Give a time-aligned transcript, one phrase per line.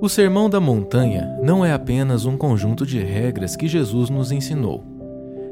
[0.00, 4.84] O Sermão da Montanha não é apenas um conjunto de regras que Jesus nos ensinou,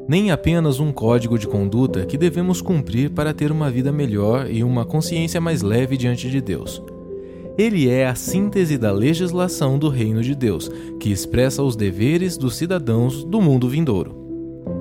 [0.07, 4.63] nem apenas um código de conduta que devemos cumprir para ter uma vida melhor e
[4.63, 6.81] uma consciência mais leve diante de Deus.
[7.57, 12.55] Ele é a síntese da legislação do Reino de Deus, que expressa os deveres dos
[12.55, 14.15] cidadãos do mundo vindouro.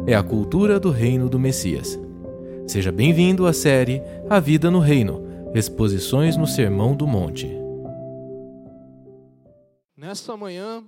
[0.07, 1.99] É a cultura do Reino do Messias.
[2.69, 7.56] Seja bem-vindo à série A Vida no Reino Exposições no Sermão do Monte.
[10.07, 10.87] Nesta manhã,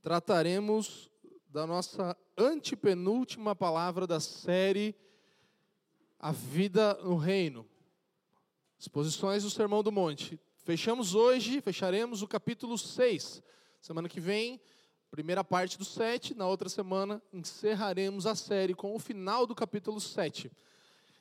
[0.00, 1.10] trataremos
[1.50, 4.96] da nossa antepenúltima palavra da série
[6.18, 7.68] A Vida no Reino.
[8.78, 10.40] Exposições do Sermão do Monte.
[10.64, 13.42] Fechamos hoje, fecharemos o capítulo 6.
[13.82, 14.58] Semana que vem,
[15.10, 16.34] primeira parte do 7.
[16.34, 20.50] Na outra semana, encerraremos a série com o final do capítulo 7.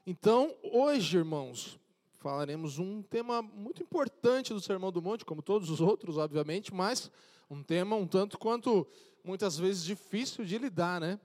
[0.08, 1.78] Então, hoje, irmãos,
[2.20, 7.10] falaremos um tema muito importante do Sermão do Monte, como todos os outros, obviamente, mas
[7.50, 8.86] um tema um tanto quanto
[9.24, 11.20] muitas vezes difícil de lidar, né?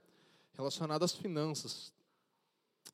[0.53, 1.93] Relacionado às finanças.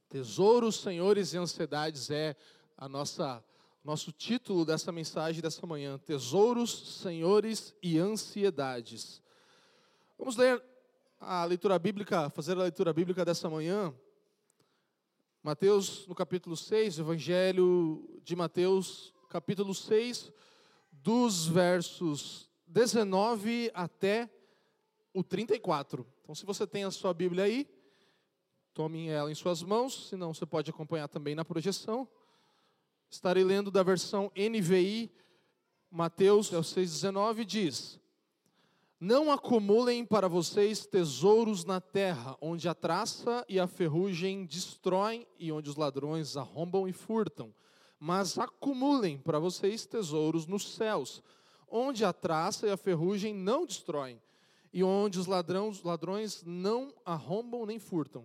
[0.10, 2.36] Tesouros, senhores e ansiedades é
[2.78, 3.44] a nossa
[3.84, 9.22] nosso título dessa mensagem dessa manhã: Tesouros, senhores e ansiedades.
[10.18, 10.62] Vamos ler
[11.20, 13.94] a leitura bíblica, fazer a leitura bíblica dessa manhã.
[15.44, 20.32] Mateus, no capítulo 6, Evangelho de Mateus, capítulo 6,
[20.92, 24.30] dos versos 19 até
[25.12, 26.06] o 34.
[26.22, 27.68] Então, se você tem a sua Bíblia aí,
[28.72, 32.08] tome ela em suas mãos, senão você pode acompanhar também na projeção.
[33.10, 35.12] Estarei lendo da versão NVI,
[35.90, 38.00] Mateus é o 6,19, diz:
[39.02, 45.52] não acumulem para vocês tesouros na terra, onde a traça e a ferrugem destroem e
[45.52, 47.52] onde os ladrões arrombam e furtam.
[48.00, 51.24] Mas acumulem para vocês tesouros nos céus,
[51.68, 54.22] onde a traça e a ferrugem não destroem
[54.72, 58.24] e onde os ladrões, ladrões não arrombam nem furtam.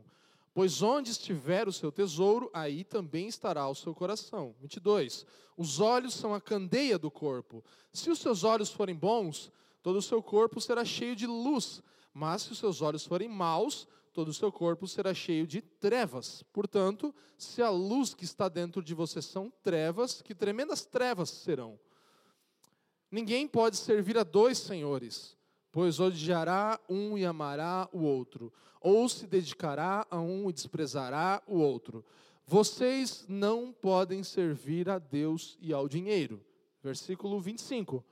[0.52, 4.54] Pois onde estiver o seu tesouro, aí também estará o seu coração.
[4.60, 5.24] 22.
[5.56, 7.64] Os olhos são a candeia do corpo.
[7.94, 9.50] Se os seus olhos forem bons,
[9.86, 11.80] todo o seu corpo será cheio de luz,
[12.12, 16.42] mas se os seus olhos forem maus, todo o seu corpo será cheio de trevas.
[16.52, 21.78] Portanto, se a luz que está dentro de você são trevas, que tremendas trevas serão.
[23.08, 25.38] Ninguém pode servir a dois senhores,
[25.70, 31.60] pois odiará um e amará o outro, ou se dedicará a um e desprezará o
[31.60, 32.04] outro.
[32.44, 36.44] Vocês não podem servir a Deus e ao dinheiro.
[36.82, 38.04] Versículo 25.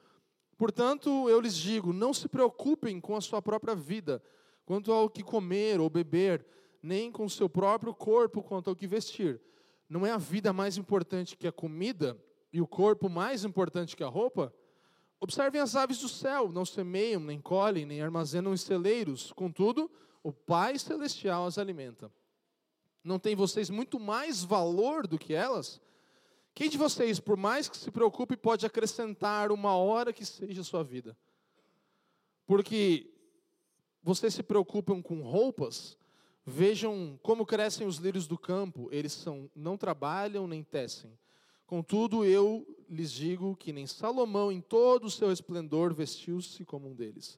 [0.65, 4.23] Portanto, eu lhes digo: não se preocupem com a sua própria vida,
[4.65, 6.43] quanto ao que comer ou beber,
[6.83, 9.39] nem com o seu próprio corpo quanto ao que vestir.
[9.91, 12.19] Não é a vida mais importante que a comida
[12.51, 14.55] e o corpo mais importante que a roupa?
[15.21, 19.91] Observem as aves do céu, não semeiam, nem colhem, nem armazenam em celeiros, contudo,
[20.23, 22.11] o Pai Celestial as alimenta.
[23.05, 25.79] Não tem vocês muito mais valor do que elas?
[26.55, 30.65] Quem de vocês, por mais que se preocupe, pode acrescentar uma hora que seja a
[30.65, 31.17] sua vida?
[32.47, 33.11] Porque
[34.01, 35.99] vocês se preocupam com roupas,
[36.47, 41.19] vejam como crescem os lírios do campo, eles são, não trabalham nem tecem.
[41.67, 46.95] Contudo, eu lhes digo que nem Salomão, em todo o seu esplendor, vestiu-se como um
[46.95, 47.37] deles.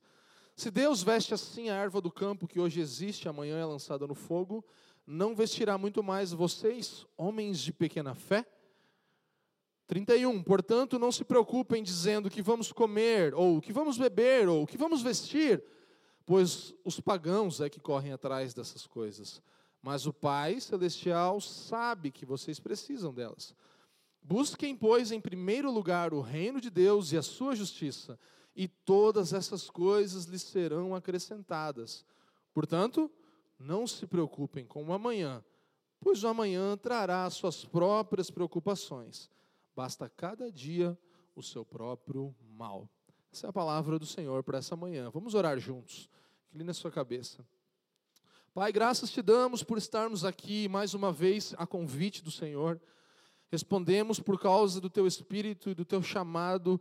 [0.54, 4.14] Se Deus veste assim a erva do campo que hoje existe, amanhã é lançada no
[4.14, 4.62] fogo,
[5.06, 8.44] não vestirá muito mais vocês, homens de pequena fé?
[9.86, 10.42] 31.
[10.42, 15.02] Portanto, não se preocupem dizendo que vamos comer, ou que vamos beber, ou que vamos
[15.02, 15.62] vestir,
[16.24, 19.40] pois os pagãos é que correm atrás dessas coisas.
[19.80, 23.54] Mas o Pai Celestial sabe que vocês precisam delas.
[24.20, 28.18] Busquem, pois, em primeiro lugar o reino de Deus e a sua justiça,
[28.56, 32.04] e todas essas coisas lhes serão acrescentadas.
[32.52, 33.08] Portanto,
[33.56, 35.44] não se preocupem com o amanhã,
[36.00, 39.30] pois o amanhã trará suas próprias preocupações.
[39.76, 40.98] Basta cada dia
[41.34, 42.88] o seu próprio mal.
[43.30, 45.10] Essa é a palavra do Senhor para essa manhã.
[45.10, 46.08] Vamos orar juntos.
[46.48, 47.46] Incline na sua cabeça.
[48.54, 52.80] Pai, graças te damos por estarmos aqui mais uma vez a convite do Senhor.
[53.50, 56.80] Respondemos por causa do teu espírito e do teu chamado,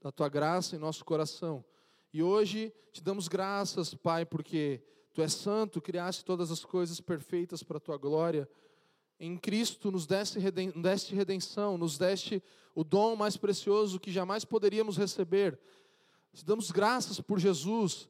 [0.00, 1.64] da tua graça em nosso coração.
[2.12, 4.80] E hoje te damos graças, Pai, porque
[5.12, 8.48] tu és santo, criaste todas as coisas perfeitas para a tua glória
[9.18, 12.42] em Cristo nos deste, redenção, nos deste
[12.74, 15.58] o dom mais precioso que jamais poderíamos receber.
[16.32, 18.08] Te damos graças por Jesus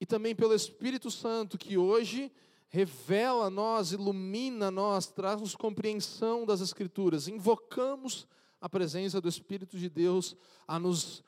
[0.00, 2.32] e também pelo Espírito Santo que hoje
[2.68, 7.28] revela a nós, ilumina a nós, traz-nos compreensão das Escrituras.
[7.28, 8.26] Invocamos
[8.60, 10.36] a presença do Espírito de Deus
[10.66, 11.22] a nos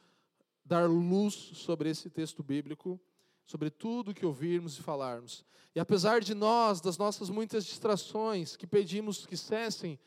[0.64, 3.00] dar luz sobre esse texto bíblico,
[3.47, 5.44] sobre tudo que ouvirmos e falarmos.
[5.75, 9.99] E apesar de nós, das nossas muitas distrações, que pedimos que cessem,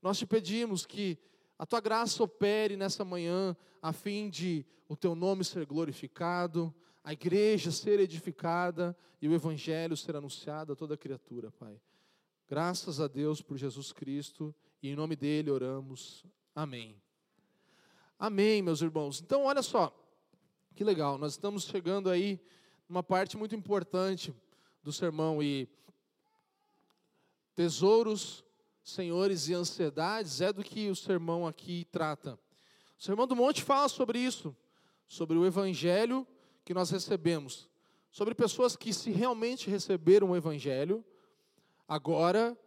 [0.00, 1.18] nós te pedimos que
[1.58, 6.74] a tua graça opere nessa manhã, a fim de o teu nome ser glorificado,
[7.04, 11.80] a igreja ser edificada e o evangelho ser anunciado a toda criatura, Pai.
[12.48, 16.24] Graças a Deus por Jesus Cristo e em nome dele oramos.
[16.54, 17.00] Amém.
[18.18, 19.20] Amém, meus irmãos.
[19.20, 19.96] Então, olha só,
[20.74, 22.40] que legal, nós estamos chegando aí
[22.90, 24.34] numa parte muito importante
[24.82, 25.68] do sermão e
[27.54, 28.44] tesouros
[28.82, 32.36] senhores e ansiedades é do que o sermão aqui trata.
[32.98, 34.56] O Sermão do Monte fala sobre isso,
[35.06, 36.26] sobre o evangelho
[36.64, 37.68] que nós recebemos,
[38.10, 41.04] sobre pessoas que se realmente receberam o evangelho,
[41.86, 42.58] agora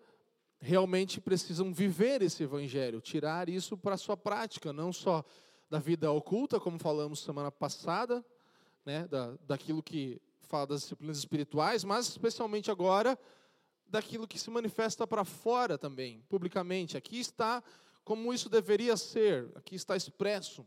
[0.57, 5.21] realmente precisam viver esse evangelho, tirar isso para a sua prática, não só
[5.69, 8.25] da vida oculta, como falamos semana passada,
[8.85, 13.18] né, da, daquilo que fala das disciplinas espirituais, mas especialmente agora
[13.88, 16.97] daquilo que se manifesta para fora também, publicamente.
[16.97, 17.63] Aqui está
[18.03, 20.65] como isso deveria ser, aqui está expresso.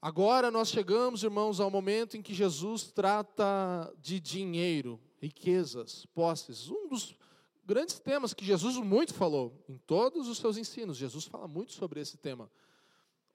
[0.00, 6.68] Agora nós chegamos, irmãos, ao momento em que Jesus trata de dinheiro, riquezas, posses.
[6.68, 7.16] Um dos
[7.64, 10.96] grandes temas que Jesus muito falou em todos os seus ensinos.
[10.96, 12.50] Jesus fala muito sobre esse tema.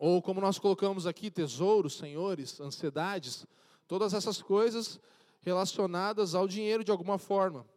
[0.03, 3.45] Ou como nós colocamos aqui, tesouros, senhores, ansiedades,
[3.87, 4.99] todas essas coisas
[5.41, 7.67] relacionadas ao dinheiro de alguma forma.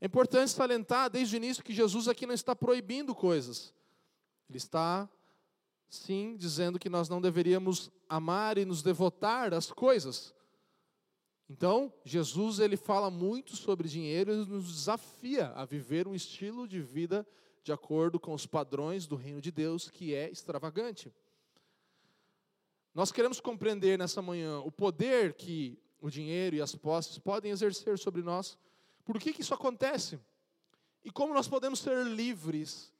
[0.00, 3.74] É importante salientar desde o início que Jesus aqui não está proibindo coisas.
[4.48, 5.10] Ele está,
[5.90, 10.32] sim, dizendo que nós não deveríamos amar e nos devotar às coisas.
[11.50, 16.80] Então, Jesus ele fala muito sobre dinheiro e nos desafia a viver um estilo de
[16.80, 17.26] vida
[17.64, 21.12] de acordo com os padrões do reino de Deus, que é extravagante.
[22.94, 27.98] Nós queremos compreender nessa manhã o poder que o dinheiro e as posses podem exercer
[27.98, 28.58] sobre nós
[29.04, 30.18] por que, que isso acontece?
[31.04, 32.92] E como nós podemos ser livres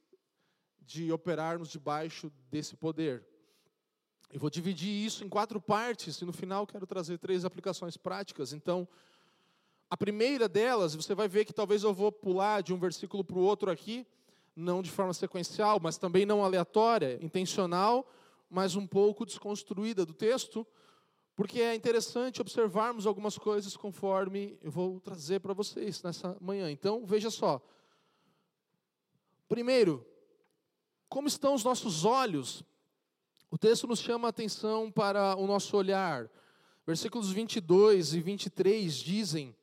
[0.80, 3.24] de operarmos debaixo desse poder?
[4.32, 8.52] Eu vou dividir isso em quatro partes e no final quero trazer três aplicações práticas.
[8.52, 8.88] Então,
[9.88, 13.36] a primeira delas, você vai ver que talvez eu vou pular de um versículo para
[13.36, 14.06] o outro aqui,
[14.56, 18.10] não de forma sequencial, mas também não aleatória, intencional,
[18.52, 20.66] mas um pouco desconstruída do texto,
[21.34, 26.70] porque é interessante observarmos algumas coisas conforme eu vou trazer para vocês nessa manhã.
[26.70, 27.66] Então, veja só.
[29.48, 30.06] Primeiro,
[31.08, 32.62] como estão os nossos olhos?
[33.50, 36.30] O texto nos chama a atenção para o nosso olhar.
[36.86, 39.56] Versículos 22 e 23 dizem: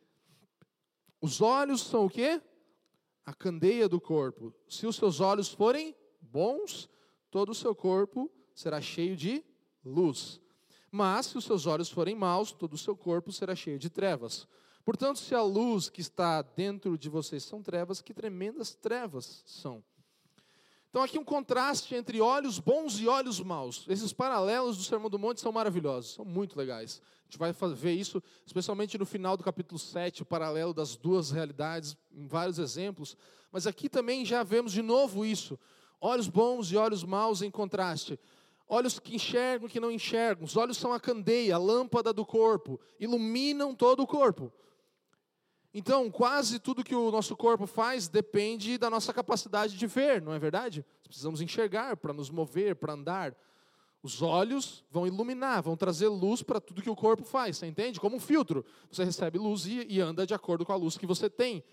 [1.21, 2.41] Os olhos são o quê?
[3.23, 4.51] A candeia do corpo.
[4.67, 6.89] Se os seus olhos forem bons,
[7.29, 9.43] todo o seu corpo será cheio de
[9.85, 10.41] luz.
[10.91, 14.45] Mas, se os seus olhos forem maus, todo o seu corpo será cheio de trevas.
[14.83, 19.81] Portanto, se a luz que está dentro de vocês são trevas, que tremendas trevas são.
[20.89, 23.85] Então, aqui um contraste entre olhos bons e olhos maus.
[23.87, 27.01] Esses paralelos do Sermão do Monte são maravilhosos, são muito legais.
[27.21, 31.31] A gente vai ver isso, especialmente no final do capítulo 7, o paralelo das duas
[31.31, 33.15] realidades, em vários exemplos.
[33.51, 35.57] Mas aqui também já vemos de novo isso:
[36.01, 38.19] olhos bons e olhos maus em contraste
[38.69, 40.45] olhos que enxergam e que não enxergam.
[40.45, 44.53] Os olhos são a candeia, a lâmpada do corpo, iluminam todo o corpo.
[45.73, 50.33] Então, quase tudo que o nosso corpo faz depende da nossa capacidade de ver, não
[50.33, 50.85] é verdade?
[51.03, 53.35] Precisamos enxergar para nos mover, para andar.
[54.01, 57.99] Os olhos vão iluminar, vão trazer luz para tudo que o corpo faz, você entende?
[57.99, 58.65] Como um filtro.
[58.89, 61.63] Você recebe luz e, e anda de acordo com a luz que você tem.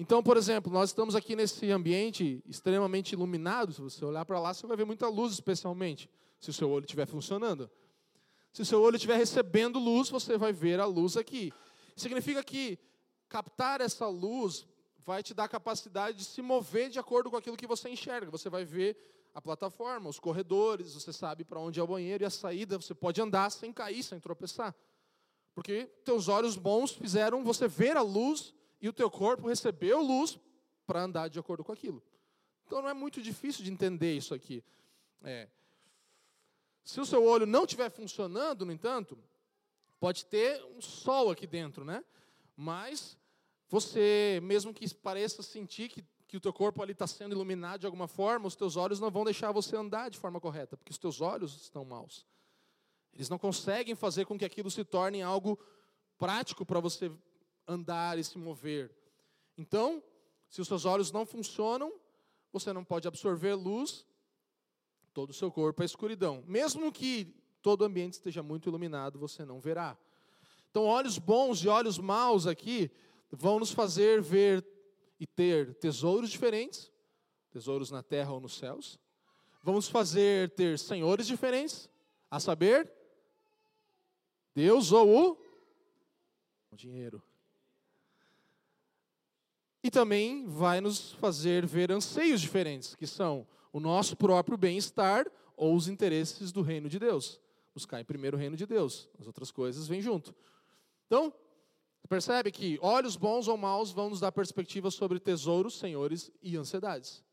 [0.00, 3.70] Então, por exemplo, nós estamos aqui nesse ambiente extremamente iluminado.
[3.70, 6.86] Se você olhar para lá, você vai ver muita luz, especialmente se o seu olho
[6.86, 7.70] estiver funcionando.
[8.50, 11.52] Se o seu olho estiver recebendo luz, você vai ver a luz aqui.
[11.94, 12.78] Significa que
[13.28, 14.66] captar essa luz
[15.04, 18.30] vai te dar a capacidade de se mover de acordo com aquilo que você enxerga.
[18.30, 18.96] Você vai ver
[19.34, 22.94] a plataforma, os corredores, você sabe para onde é o banheiro e a saída, você
[22.94, 24.74] pode andar sem cair, sem tropeçar.
[25.54, 30.38] Porque teus olhos bons fizeram você ver a luz e o teu corpo recebeu luz
[30.86, 32.02] para andar de acordo com aquilo.
[32.66, 34.64] Então não é muito difícil de entender isso aqui.
[35.22, 35.48] É.
[36.84, 39.18] Se o seu olho não estiver funcionando, no entanto,
[39.98, 42.04] pode ter um sol aqui dentro, né?
[42.56, 43.18] Mas
[43.68, 47.86] você, mesmo que pareça sentir que, que o teu corpo ali está sendo iluminado de
[47.86, 50.98] alguma forma, os teus olhos não vão deixar você andar de forma correta, porque os
[50.98, 52.26] teus olhos estão maus.
[53.12, 55.58] Eles não conseguem fazer com que aquilo se torne algo
[56.18, 57.10] prático para você
[57.70, 58.90] andar e se mover.
[59.56, 60.02] Então,
[60.48, 61.92] se os seus olhos não funcionam,
[62.52, 64.04] você não pode absorver luz,
[65.14, 66.42] todo o seu corpo é escuridão.
[66.46, 69.96] Mesmo que todo o ambiente esteja muito iluminado, você não verá.
[70.70, 72.90] Então, olhos bons e olhos maus aqui
[73.30, 74.66] vão nos fazer ver
[75.18, 76.90] e ter tesouros diferentes,
[77.50, 78.98] tesouros na terra ou nos céus.
[79.62, 81.88] Vamos fazer ter senhores diferentes,
[82.30, 82.90] a saber,
[84.54, 85.38] Deus ou
[86.70, 87.22] o dinheiro.
[89.82, 95.74] E também vai nos fazer ver anseios diferentes, que são o nosso próprio bem-estar ou
[95.74, 97.40] os interesses do reino de Deus.
[97.74, 100.34] Buscar em primeiro o reino de Deus, as outras coisas vêm junto.
[101.06, 101.32] Então,
[102.08, 107.24] percebe que olhos bons ou maus vão nos dar perspectiva sobre tesouros, senhores e ansiedades.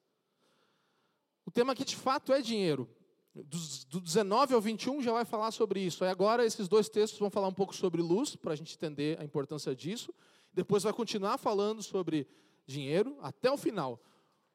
[1.45, 2.87] O tema aqui de fato é dinheiro.
[3.33, 6.03] Do 19 ao 21 já vai falar sobre isso.
[6.03, 9.19] Aí agora esses dois textos vão falar um pouco sobre luz, para a gente entender
[9.19, 10.13] a importância disso.
[10.57, 12.27] Depois vai continuar falando sobre
[12.65, 14.01] dinheiro até o final.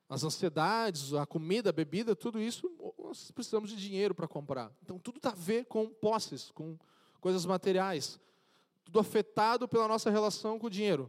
[0.08, 2.68] As ansiedades, a comida, a bebida, tudo isso,
[2.98, 4.72] nós precisamos de dinheiro para comprar.
[4.82, 6.76] Então tudo tem a ver com posses, com
[7.20, 8.18] coisas materiais.
[8.84, 11.08] Tudo afetado pela nossa relação com o dinheiro.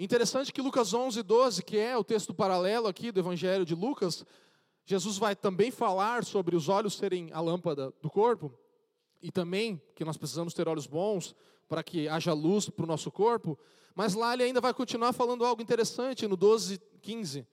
[0.00, 4.26] Interessante que Lucas 11, 12, que é o texto paralelo aqui do Evangelho de Lucas,
[4.84, 8.52] Jesus vai também falar sobre os olhos serem a lâmpada do corpo,
[9.22, 11.36] e também que nós precisamos ter olhos bons
[11.68, 13.58] para que haja luz para o nosso corpo,
[13.94, 17.46] mas lá ele ainda vai continuar falando algo interessante no 12, 15.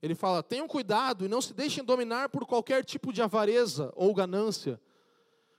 [0.00, 4.14] Ele fala: tenham cuidado e não se deixem dominar por qualquer tipo de avareza ou
[4.14, 4.80] ganância,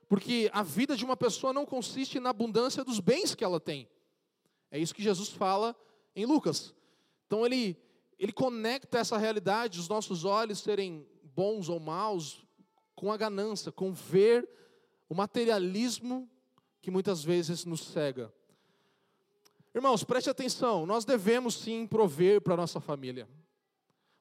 [0.07, 3.87] porque a vida de uma pessoa não consiste na abundância dos bens que ela tem.
[4.71, 5.75] É isso que Jesus fala
[6.15, 6.73] em Lucas.
[7.25, 7.77] Então ele,
[8.17, 12.45] ele conecta essa realidade, os nossos olhos serem bons ou maus,
[12.95, 14.47] com a ganância, com ver
[15.07, 16.29] o materialismo
[16.81, 18.33] que muitas vezes nos cega.
[19.73, 23.27] Irmãos, preste atenção, nós devemos sim prover para a nossa família.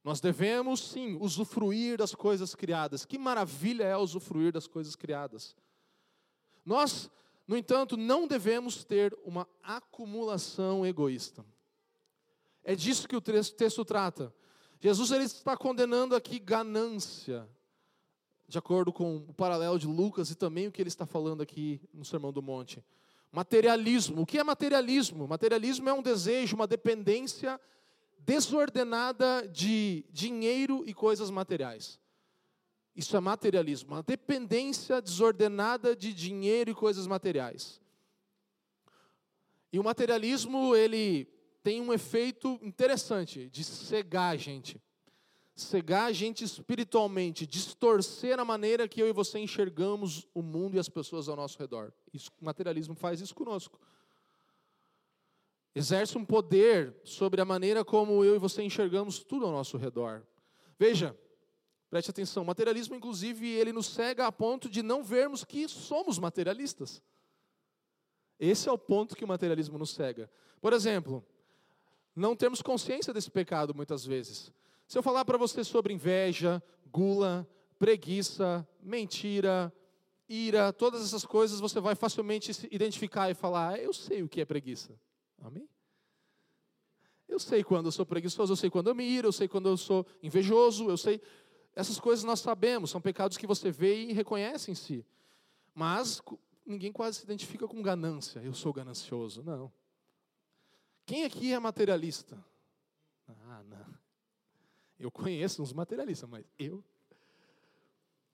[0.05, 3.05] Nós devemos sim usufruir das coisas criadas.
[3.05, 5.57] Que maravilha é usufruir das coisas criadas.
[6.65, 7.11] Nós,
[7.47, 11.45] no entanto, não devemos ter uma acumulação egoísta.
[12.63, 14.33] É disso que o texto trata.
[14.81, 17.49] Jesus ele está condenando aqui ganância,
[18.49, 21.81] de acordo com o paralelo de Lucas e também o que ele está falando aqui
[21.93, 22.83] no Sermão do Monte.
[23.31, 24.23] Materialismo.
[24.23, 25.29] O que é materialismo?
[25.29, 27.61] Materialismo é um desejo, uma dependência
[28.21, 32.01] desordenada de dinheiro e coisas materiais.
[32.97, 37.81] Isso é materialismo, uma dependência desordenada de dinheiro e coisas materiais.
[39.71, 41.27] E o materialismo, ele
[41.63, 44.81] tem um efeito interessante de cegar a gente
[45.63, 50.79] cegar a gente espiritualmente, distorcer a maneira que eu e você enxergamos o mundo e
[50.79, 51.93] as pessoas ao nosso redor.
[52.13, 53.79] Isso, o materialismo faz isso conosco.
[55.75, 60.27] Exerce um poder sobre a maneira como eu e você enxergamos tudo ao nosso redor.
[60.79, 61.17] Veja,
[61.91, 66.19] preste atenção, o materialismo, inclusive, ele nos cega a ponto de não vermos que somos
[66.19, 67.03] materialistas.
[68.39, 70.31] Esse é o ponto que o materialismo nos cega.
[70.61, 71.25] Por exemplo,
[72.15, 74.53] não temos consciência desse pecado muitas vezes.
[74.89, 77.47] Se eu falar para você sobre inveja, gula,
[77.79, 79.71] preguiça, mentira,
[80.27, 84.29] ira, todas essas coisas, você vai facilmente se identificar e falar: ah, Eu sei o
[84.29, 84.99] que é preguiça.
[85.43, 85.69] Amém?
[87.29, 89.69] Eu sei quando eu sou preguiçoso, eu sei quando eu me iro, eu sei quando
[89.69, 91.21] eu sou invejoso, eu sei.
[91.77, 95.05] Essas coisas nós sabemos, são pecados que você vê e reconhece em si.
[95.75, 96.23] Mas
[96.65, 98.41] ninguém quase se identifica com ganância.
[98.41, 99.43] Eu sou ganancioso.
[99.43, 99.71] Não.
[101.05, 102.43] Quem aqui é materialista?
[103.29, 103.98] Ah, não.
[104.99, 106.83] Eu conheço uns materialistas, mas eu.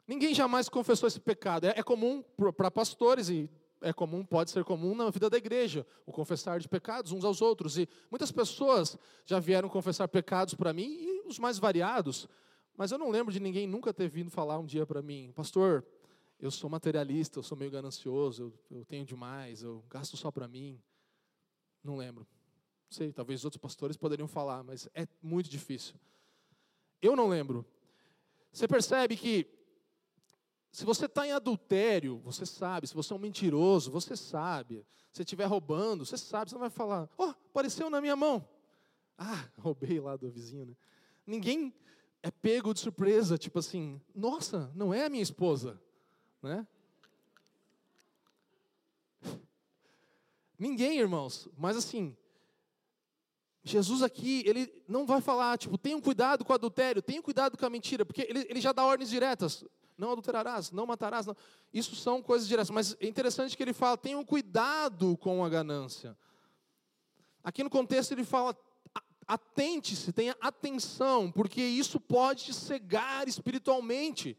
[0.06, 1.66] Ninguém jamais confessou esse pecado.
[1.66, 2.22] É, é comum
[2.56, 3.48] para pastores e
[3.80, 7.42] é comum, pode ser comum na vida da igreja, o confessar de pecados uns aos
[7.42, 7.76] outros.
[7.76, 12.26] E muitas pessoas já vieram confessar pecados para mim e os mais variados.
[12.76, 15.84] Mas eu não lembro de ninguém nunca ter vindo falar um dia para mim, pastor,
[16.40, 20.48] eu sou materialista, eu sou meio ganancioso, eu, eu tenho demais, eu gasto só para
[20.48, 20.80] mim.
[21.82, 22.26] Não lembro.
[22.90, 25.94] Não sei, talvez outros pastores poderiam falar, mas é muito difícil.
[27.00, 27.64] Eu não lembro.
[28.52, 29.46] Você percebe que
[30.70, 32.86] se você está em adultério, você sabe.
[32.86, 34.84] Se você é um mentiroso, você sabe.
[35.12, 36.50] Se estiver roubando, você sabe.
[36.50, 38.46] Você não vai falar, oh, apareceu na minha mão.
[39.16, 40.76] Ah, roubei lá do vizinho, né?
[41.26, 41.72] Ninguém
[42.22, 45.80] é pego de surpresa, tipo assim, nossa, não é a minha esposa,
[46.42, 46.66] né?
[50.58, 52.16] Ninguém, irmãos, mas assim,
[53.66, 57.64] Jesus aqui, ele não vai falar, tipo, tenham cuidado com o adultério, tenham cuidado com
[57.64, 59.64] a mentira, porque ele, ele já dá ordens diretas.
[59.96, 61.24] Não adulterarás, não matarás.
[61.24, 61.36] Não.
[61.72, 62.68] Isso são coisas diretas.
[62.68, 66.16] Mas é interessante que ele fala, tenham cuidado com a ganância.
[67.42, 68.54] Aqui no contexto ele fala,
[69.26, 74.36] atente-se, tenha atenção, porque isso pode te cegar espiritualmente.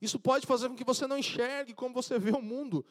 [0.00, 2.84] Isso pode fazer com que você não enxergue como você vê o mundo.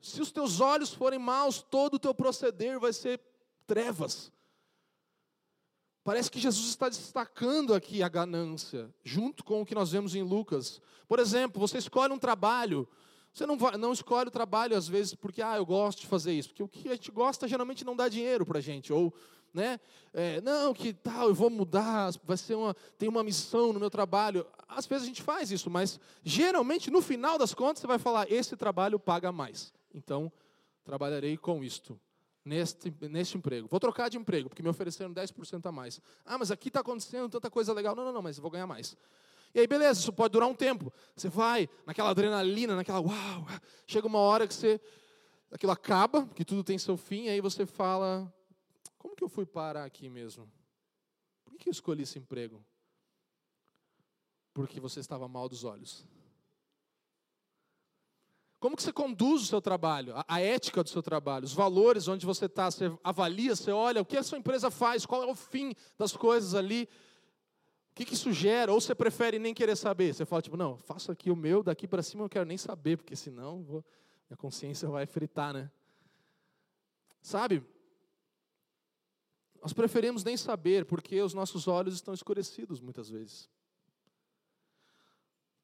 [0.00, 3.20] Se os teus olhos forem maus, todo o teu proceder vai ser
[3.66, 4.32] trevas.
[6.10, 10.24] Parece que Jesus está destacando aqui a ganância, junto com o que nós vemos em
[10.24, 10.82] Lucas.
[11.06, 12.88] Por exemplo, você escolhe um trabalho,
[13.32, 16.32] você não, vai, não escolhe o trabalho às vezes porque, ah, eu gosto de fazer
[16.32, 19.14] isso, porque o que a gente gosta geralmente não dá dinheiro para a gente, ou,
[19.54, 19.78] né,
[20.12, 23.88] é, não, que tal, eu vou mudar, vai ser uma, tem uma missão no meu
[23.88, 24.44] trabalho.
[24.66, 28.28] Às vezes a gente faz isso, mas geralmente no final das contas você vai falar,
[28.28, 30.32] esse trabalho paga mais, então
[30.82, 31.96] trabalharei com isto
[32.50, 33.68] neste, neste emprego.
[33.68, 36.00] Vou trocar de emprego, porque me ofereceram 10% a mais.
[36.26, 37.94] Ah, mas aqui está acontecendo tanta coisa legal.
[37.94, 38.96] Não, não, não, mas eu vou ganhar mais.
[39.54, 40.92] E aí, beleza, isso pode durar um tempo.
[41.14, 43.46] Você vai naquela adrenalina, naquela uau.
[43.86, 44.80] Chega uma hora que você.
[45.52, 48.32] Aquilo acaba, que tudo tem seu fim, e aí você fala:
[48.98, 50.50] como que eu fui parar aqui mesmo?
[51.44, 52.64] Por que eu escolhi esse emprego?
[54.52, 56.04] Porque você estava mal dos olhos.
[58.60, 62.06] Como que você conduz o seu trabalho, a, a ética do seu trabalho, os valores
[62.08, 65.26] onde você está, você avalia, você olha o que a sua empresa faz, qual é
[65.26, 66.86] o fim das coisas ali,
[67.90, 70.76] o que, que isso gera, ou você prefere nem querer saber, você fala tipo, não,
[70.76, 73.82] faço aqui o meu, daqui para cima eu não quero nem saber, porque senão vou,
[74.28, 75.70] minha consciência vai fritar, né?
[77.22, 77.64] Sabe?
[79.62, 83.48] Nós preferimos nem saber, porque os nossos olhos estão escurecidos muitas vezes.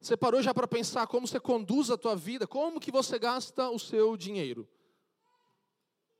[0.00, 2.46] Você parou já para pensar como você conduz a tua vida?
[2.46, 4.68] Como que você gasta o seu dinheiro?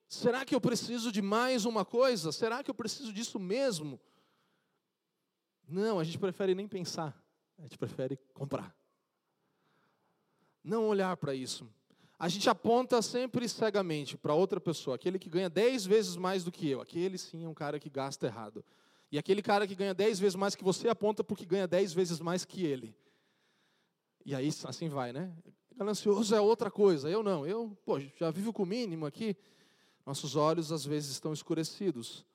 [0.09, 2.33] Será que eu preciso de mais uma coisa?
[2.33, 4.01] Será que eu preciso disso mesmo?
[5.69, 7.21] Não, a gente prefere nem pensar.
[7.59, 8.75] A gente prefere comprar.
[10.63, 11.69] Não olhar para isso.
[12.19, 16.51] A gente aponta sempre cegamente para outra pessoa, aquele que ganha dez vezes mais do
[16.51, 16.81] que eu.
[16.81, 18.65] Aquele sim é um cara que gasta errado.
[19.13, 22.19] E aquele cara que ganha dez vezes mais que você aponta porque ganha dez vezes
[22.19, 22.97] mais que ele.
[24.27, 25.31] E aí assim vai, né?
[25.77, 27.09] Ganancioso é outra coisa.
[27.09, 27.47] Eu não.
[27.47, 29.37] Eu, pô, já vivo com o mínimo aqui.
[30.05, 32.27] Nossos olhos às vezes estão escurecidos.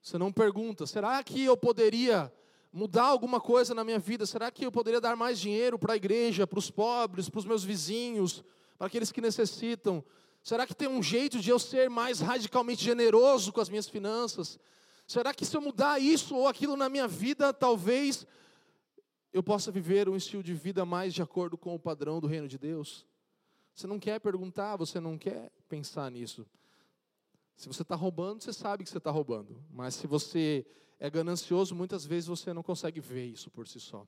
[0.00, 2.32] Você não pergunta: será que eu poderia
[2.72, 4.24] mudar alguma coisa na minha vida?
[4.26, 7.44] Será que eu poderia dar mais dinheiro para a igreja, para os pobres, para os
[7.44, 8.44] meus vizinhos,
[8.78, 10.04] para aqueles que necessitam?
[10.40, 14.56] Será que tem um jeito de eu ser mais radicalmente generoso com as minhas finanças?
[15.04, 18.24] Será que se eu mudar isso ou aquilo na minha vida, talvez
[19.32, 22.46] eu possa viver um estilo de vida mais de acordo com o padrão do reino
[22.46, 23.06] de Deus?
[23.74, 26.46] Você não quer perguntar, você não quer pensar nisso.
[27.56, 29.64] Se você está roubando, você sabe que você está roubando.
[29.70, 30.66] Mas se você
[30.98, 34.06] é ganancioso, muitas vezes você não consegue ver isso por si só.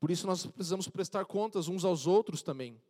[0.00, 2.80] Por isso nós precisamos prestar contas uns aos outros também.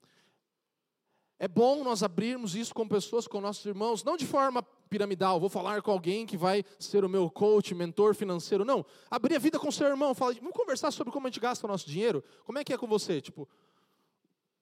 [1.43, 5.49] É bom nós abrirmos isso com pessoas, com nossos irmãos, não de forma piramidal, vou
[5.49, 8.63] falar com alguém que vai ser o meu coach, mentor financeiro.
[8.63, 11.67] Não, abrir a vida com seu irmão, fala, vamos conversar sobre como a gente gasta
[11.67, 12.23] o nosso dinheiro.
[12.45, 13.23] Como é que é com você?
[13.23, 13.49] Tipo,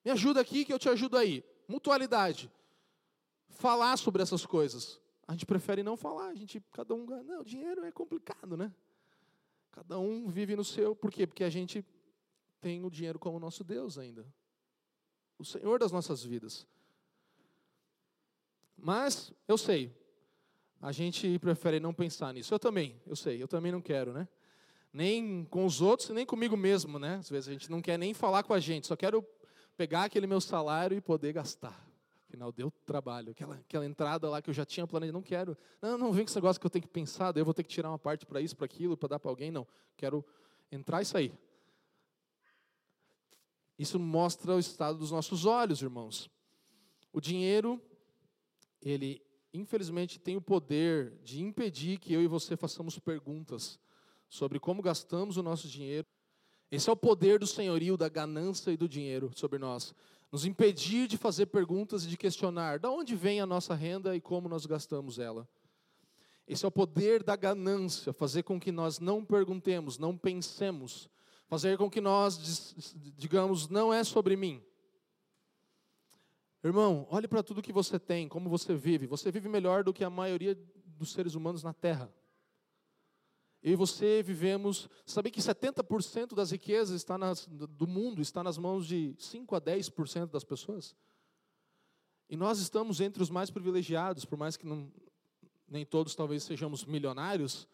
[0.05, 1.45] me ajuda aqui que eu te ajudo aí.
[1.67, 2.49] Mutualidade.
[3.49, 5.01] Falar sobre essas coisas.
[5.27, 8.73] A gente prefere não falar, a gente, cada um, não, dinheiro é complicado, né?
[9.73, 11.27] Cada um vive no seu, por quê?
[11.27, 11.85] Porque a gente
[12.61, 14.25] tem o dinheiro como nosso Deus ainda
[15.39, 16.67] o Senhor das nossas vidas.
[18.77, 19.95] Mas eu sei,
[20.81, 22.53] a gente prefere não pensar nisso.
[22.55, 24.29] Eu também, eu sei, eu também não quero, né?
[24.93, 27.17] Nem com os outros, nem comigo mesmo, né?
[27.17, 29.25] Às vezes a gente não quer nem falar com a gente, só quero
[29.77, 31.87] pegar aquele meu salário e poder gastar.
[32.29, 33.31] Afinal, deu trabalho.
[33.31, 35.57] Aquela, aquela entrada lá que eu já tinha planejado, não quero.
[35.81, 37.63] Não, não vem com esse negócio que eu tenho que pensar, daí eu vou ter
[37.63, 39.51] que tirar uma parte para isso, para aquilo, para dar para alguém.
[39.51, 40.25] Não, quero
[40.71, 41.33] entrar e sair.
[43.79, 46.29] Isso mostra o estado dos nossos olhos, irmãos.
[47.13, 47.81] O dinheiro,
[48.83, 53.79] ele infelizmente tem o poder de impedir que eu e você façamos perguntas
[54.29, 56.07] sobre como gastamos o nosso dinheiro.
[56.71, 59.95] Esse é o poder do senhorio, da ganância e do dinheiro sobre nós.
[60.31, 64.21] Nos impedir de fazer perguntas e de questionar de onde vem a nossa renda e
[64.21, 65.49] como nós gastamos ela.
[66.47, 71.09] Esse é o poder da ganância, fazer com que nós não perguntemos, não pensemos,
[71.49, 72.75] fazer com que nós
[73.17, 74.63] digamos, não é sobre mim.
[76.63, 79.07] Irmão, olhe para tudo que você tem, como você vive.
[79.07, 82.13] Você vive melhor do que a maioria dos seres humanos na Terra.
[83.63, 88.59] Eu e você vivemos, sabe que 70% das riquezas está nas, do mundo está nas
[88.59, 90.95] mãos de 5 a 10% das pessoas?
[92.29, 94.93] E nós estamos entre os mais privilegiados, por mais que não,
[95.67, 97.67] nem todos talvez sejamos milionários,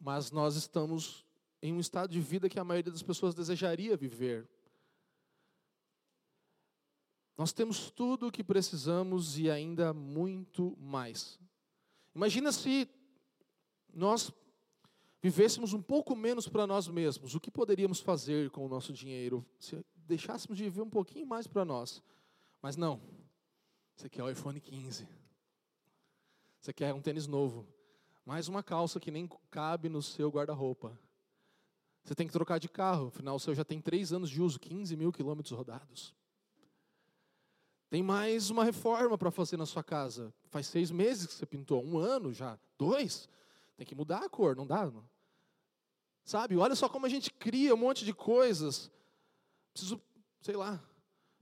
[0.00, 1.27] mas nós estamos
[1.60, 4.48] em um estado de vida que a maioria das pessoas desejaria viver.
[7.36, 11.38] Nós temos tudo o que precisamos e ainda muito mais.
[12.14, 12.88] Imagina se
[13.94, 14.32] nós
[15.22, 19.46] vivêssemos um pouco menos para nós mesmos, o que poderíamos fazer com o nosso dinheiro?
[19.58, 22.02] Se deixássemos de viver um pouquinho mais para nós.
[22.60, 23.00] Mas não.
[23.94, 25.06] Você quer o iPhone 15.
[26.60, 27.66] Você quer um tênis novo.
[28.24, 30.98] Mais uma calça que nem cabe no seu guarda-roupa.
[32.08, 34.58] Você tem que trocar de carro, afinal o seu já tem três anos de uso,
[34.58, 36.14] 15 mil quilômetros rodados.
[37.90, 40.32] Tem mais uma reforma para fazer na sua casa.
[40.46, 43.28] Faz seis meses que você pintou, um ano já, dois.
[43.76, 44.90] Tem que mudar a cor, não dá?
[46.24, 46.56] Sabe?
[46.56, 48.90] Olha só como a gente cria um monte de coisas.
[49.74, 50.00] Preciso,
[50.40, 50.82] sei lá,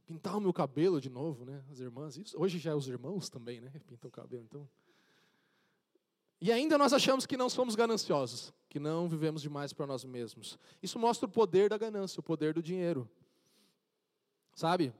[0.04, 1.64] pintar o meu cabelo de novo, né?
[1.70, 2.36] As irmãs, isso.
[2.36, 3.70] Hoje já é os irmãos também, né?
[3.86, 4.68] Pintam o cabelo, então.
[6.40, 10.58] E ainda nós achamos que não somos gananciosos, que não vivemos demais para nós mesmos.
[10.82, 13.08] Isso mostra o poder da ganância, o poder do dinheiro.
[14.54, 14.92] Sabe?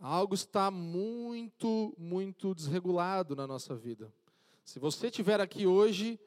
[0.00, 4.12] Algo está muito, muito desregulado na nossa vida.
[4.64, 6.18] Se você estiver aqui hoje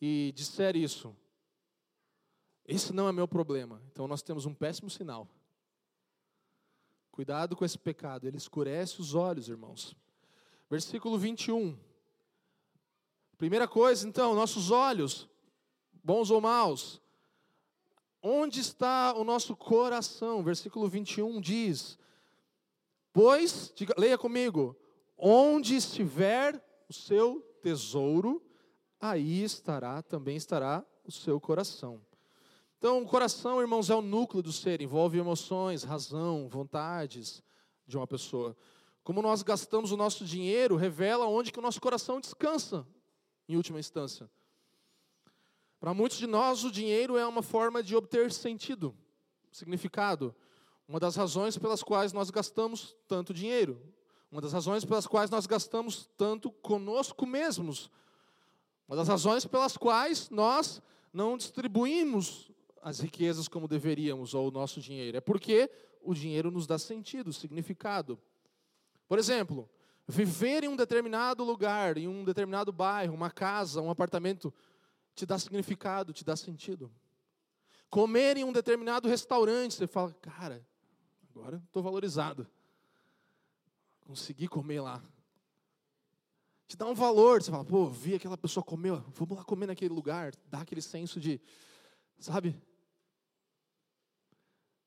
[0.00, 1.14] e disser isso,
[2.64, 5.26] esse não é meu problema, então nós temos um péssimo sinal.
[7.10, 9.96] Cuidado com esse pecado, ele escurece os olhos, irmãos.
[10.70, 11.76] Versículo 21.
[13.38, 15.28] Primeira coisa, então, nossos olhos,
[16.02, 17.00] bons ou maus.
[18.20, 20.42] Onde está o nosso coração?
[20.42, 21.96] Versículo 21 diz:
[23.12, 24.76] Pois, diga, leia comigo,
[25.16, 28.42] onde estiver o seu tesouro,
[29.00, 32.00] aí estará, também estará o seu coração.
[32.76, 37.40] Então, o coração, irmãos, é o núcleo do ser, envolve emoções, razão, vontades
[37.86, 38.56] de uma pessoa.
[39.04, 42.84] Como nós gastamos o nosso dinheiro, revela onde que o nosso coração descansa,
[43.48, 44.30] em última instância.
[45.80, 48.94] Para muitos de nós, o dinheiro é uma forma de obter sentido,
[49.52, 50.34] significado.
[50.88, 53.80] Uma das razões pelas quais nós gastamos tanto dinheiro.
[54.30, 57.90] Uma das razões pelas quais nós gastamos tanto conosco mesmos.
[58.88, 60.82] Uma das razões pelas quais nós
[61.12, 62.50] não distribuímos
[62.82, 65.16] as riquezas como deveríamos, ou o nosso dinheiro.
[65.16, 65.70] É porque
[66.02, 68.18] o dinheiro nos dá sentido, significado.
[69.06, 69.68] Por exemplo,
[70.10, 74.52] Viver em um determinado lugar, em um determinado bairro, uma casa, um apartamento,
[75.14, 76.90] te dá significado, te dá sentido.
[77.90, 80.66] Comer em um determinado restaurante, você fala, cara,
[81.28, 82.48] agora estou valorizado.
[84.00, 85.02] Consegui comer lá.
[86.66, 89.92] Te dá um valor, você fala, pô, vi aquela pessoa comer, vamos lá comer naquele
[89.92, 91.38] lugar, dá aquele senso de,
[92.18, 92.58] sabe?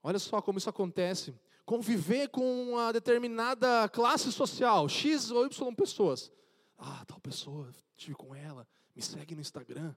[0.02, 1.32] Olha só como isso acontece
[1.72, 6.30] conviver com uma determinada classe social, X ou Y pessoas.
[6.78, 9.96] Ah, tal pessoa, estive com ela, me segue no Instagram,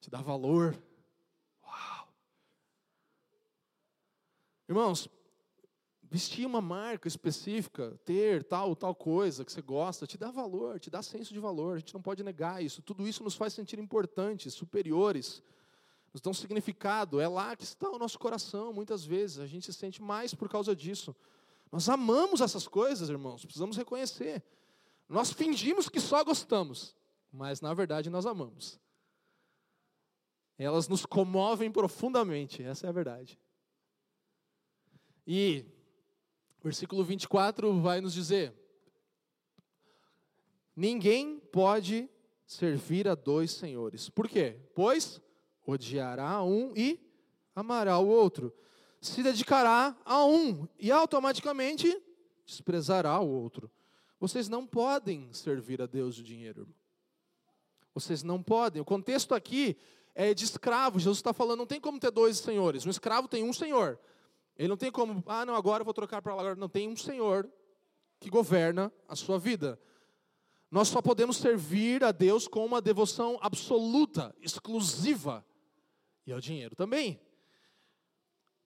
[0.00, 0.82] te dá valor.
[1.62, 2.08] Uau!
[4.66, 5.10] Irmãos,
[6.00, 10.88] vestir uma marca específica, ter tal, tal coisa que você gosta, te dá valor, te
[10.88, 12.80] dá senso de valor, a gente não pode negar isso.
[12.80, 15.42] Tudo isso nos faz sentir importantes, superiores
[16.12, 17.20] nos dão significado.
[17.20, 19.38] É lá que está o nosso coração, muitas vezes.
[19.38, 21.14] A gente se sente mais por causa disso.
[21.70, 24.42] Nós amamos essas coisas, irmãos, precisamos reconhecer.
[25.08, 26.94] Nós fingimos que só gostamos,
[27.32, 28.78] mas na verdade nós amamos.
[30.58, 33.38] Elas nos comovem profundamente, essa é a verdade.
[35.26, 35.64] E
[36.62, 38.54] versículo 24 vai nos dizer:
[40.76, 42.08] Ninguém pode
[42.46, 44.10] servir a dois senhores.
[44.10, 44.60] Por quê?
[44.74, 45.20] Pois
[45.66, 47.00] odiará um e
[47.54, 48.52] amará o outro.
[49.00, 52.00] Se dedicará a um e automaticamente
[52.46, 53.70] desprezará o outro.
[54.20, 56.68] Vocês não podem servir a Deus o dinheiro.
[57.94, 58.80] Vocês não podem.
[58.80, 59.76] O contexto aqui
[60.14, 60.98] é de escravo.
[60.98, 62.86] Jesus está falando, não tem como ter dois senhores.
[62.86, 63.98] Um escravo tem um senhor.
[64.56, 66.54] Ele não tem como, ah, não, agora eu vou trocar para lá.
[66.54, 67.50] Não, tem um senhor
[68.20, 69.78] que governa a sua vida.
[70.70, 75.44] Nós só podemos servir a Deus com uma devoção absoluta, exclusiva
[76.26, 77.20] e ao dinheiro também.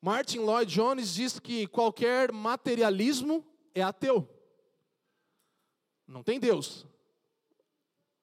[0.01, 4.29] Martin Lloyd Jones diz que qualquer materialismo é ateu.
[6.07, 6.87] Não tem Deus.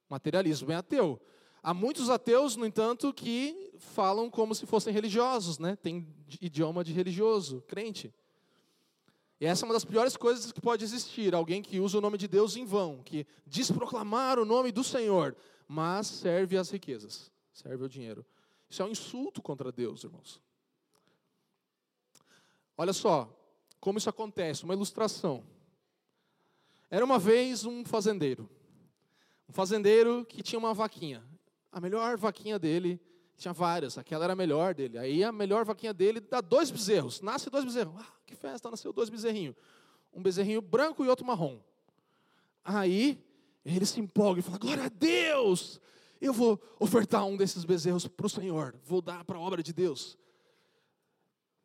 [0.09, 1.19] Materialismo é ateu.
[1.61, 5.75] Há muitos ateus, no entanto, que falam como se fossem religiosos, né?
[5.75, 6.07] Tem
[6.41, 8.13] idioma de religioso, crente.
[9.39, 12.17] E essa é uma das piores coisas que pode existir, alguém que usa o nome
[12.17, 15.35] de Deus em vão, que diz proclamar o nome do Senhor,
[15.67, 18.25] mas serve às riquezas, serve ao dinheiro.
[18.73, 20.41] Isso é um insulto contra Deus, irmãos.
[22.75, 23.29] Olha só
[23.79, 25.43] como isso acontece, uma ilustração.
[26.89, 28.49] Era uma vez um fazendeiro.
[29.47, 31.23] Um fazendeiro que tinha uma vaquinha.
[31.71, 32.99] A melhor vaquinha dele,
[33.37, 34.97] tinha várias, aquela era a melhor dele.
[34.97, 37.21] Aí a melhor vaquinha dele dá dois bezerros.
[37.21, 37.93] Nasce dois bezerros.
[37.95, 39.55] Ah, que festa, nasceu dois bezerrinhos.
[40.11, 41.59] Um bezerrinho branco e outro marrom.
[42.65, 43.23] Aí
[43.63, 45.79] ele se empolga e fala: Glória a Deus!
[46.23, 49.73] Eu vou ofertar um desses bezerros para o Senhor, vou dar para a obra de
[49.73, 50.17] Deus.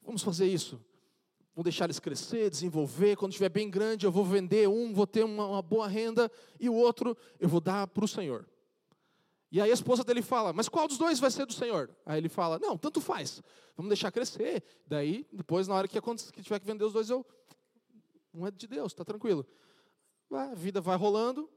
[0.02, 0.84] Vamos fazer isso.
[1.54, 3.14] Vou deixar eles crescer, desenvolver.
[3.14, 6.68] Quando estiver bem grande, eu vou vender um, vou ter uma, uma boa renda, e
[6.68, 8.48] o outro eu vou dar para o Senhor.
[9.52, 11.88] E aí a esposa dele fala, mas qual dos dois vai ser do Senhor?
[12.04, 13.40] Aí ele fala, não, tanto faz,
[13.76, 14.64] vamos deixar crescer.
[14.84, 17.24] Daí, depois, na hora que, que tiver que vender os dois, eu.
[18.34, 19.46] Não é de Deus, está tranquilo.
[20.32, 21.48] A vida vai rolando,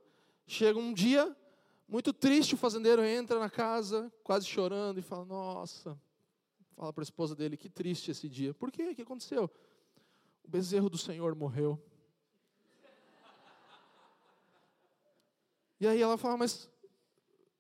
[0.45, 1.35] chega um dia,
[1.91, 5.99] muito triste, o fazendeiro entra na casa, quase chorando, e fala, nossa,
[6.77, 8.53] fala para a esposa dele, que triste esse dia.
[8.53, 8.83] Por quê?
[8.83, 9.51] O que aconteceu?
[10.41, 11.77] O bezerro do Senhor morreu.
[15.81, 16.69] E aí ela fala, mas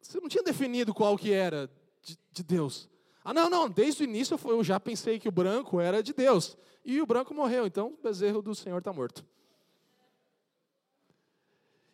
[0.01, 1.69] você não tinha definido qual que era
[2.01, 2.89] de, de Deus.
[3.25, 6.57] Ah, não, não, desde o início eu já pensei que o branco era de Deus.
[6.85, 9.25] E o branco morreu, então o bezerro do Senhor está morto.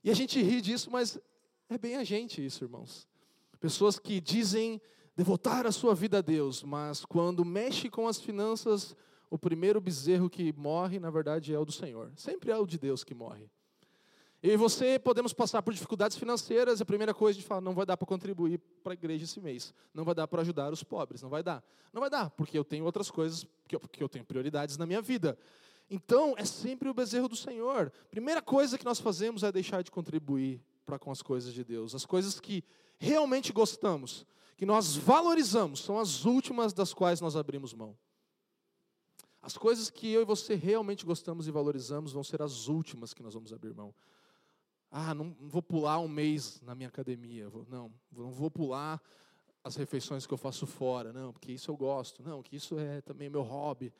[0.04, 1.19] E a gente ri disso, mas
[1.69, 3.08] é bem a gente isso, irmãos.
[3.60, 4.82] Pessoas que dizem
[5.15, 8.95] devotar a sua vida a Deus, mas quando mexe com as finanças,
[9.30, 12.12] o primeiro bezerro que morre, na verdade, é o do Senhor.
[12.15, 13.49] Sempre é o de Deus que morre.
[14.41, 17.73] Eu e você podemos passar por dificuldades financeiras, a primeira coisa a gente fala, não
[17.73, 20.84] vai dar para contribuir para a igreja esse mês, não vai dar para ajudar os
[20.84, 21.63] pobres, não vai dar.
[21.91, 23.43] Não vai dar, porque eu tenho outras coisas,
[23.82, 25.38] porque eu tenho prioridades na minha vida.
[25.89, 27.91] Então, é sempre o bezerro do Senhor.
[28.12, 31.93] Primeira coisa que nós fazemos é deixar de contribuir para com as coisas de Deus.
[31.93, 32.63] As coisas que
[32.97, 37.95] realmente gostamos, que nós valorizamos, são as últimas das quais nós abrimos mão.
[39.41, 43.21] As coisas que eu e você realmente gostamos e valorizamos vão ser as últimas que
[43.21, 43.93] nós vamos abrir mão.
[44.89, 47.52] Ah, não, vou pular um mês na minha academia.
[47.67, 49.02] Não, não vou pular
[49.63, 51.12] as refeições que eu faço fora.
[51.12, 52.23] Não, porque isso eu gosto.
[52.23, 53.93] Não, que isso é também meu hobby.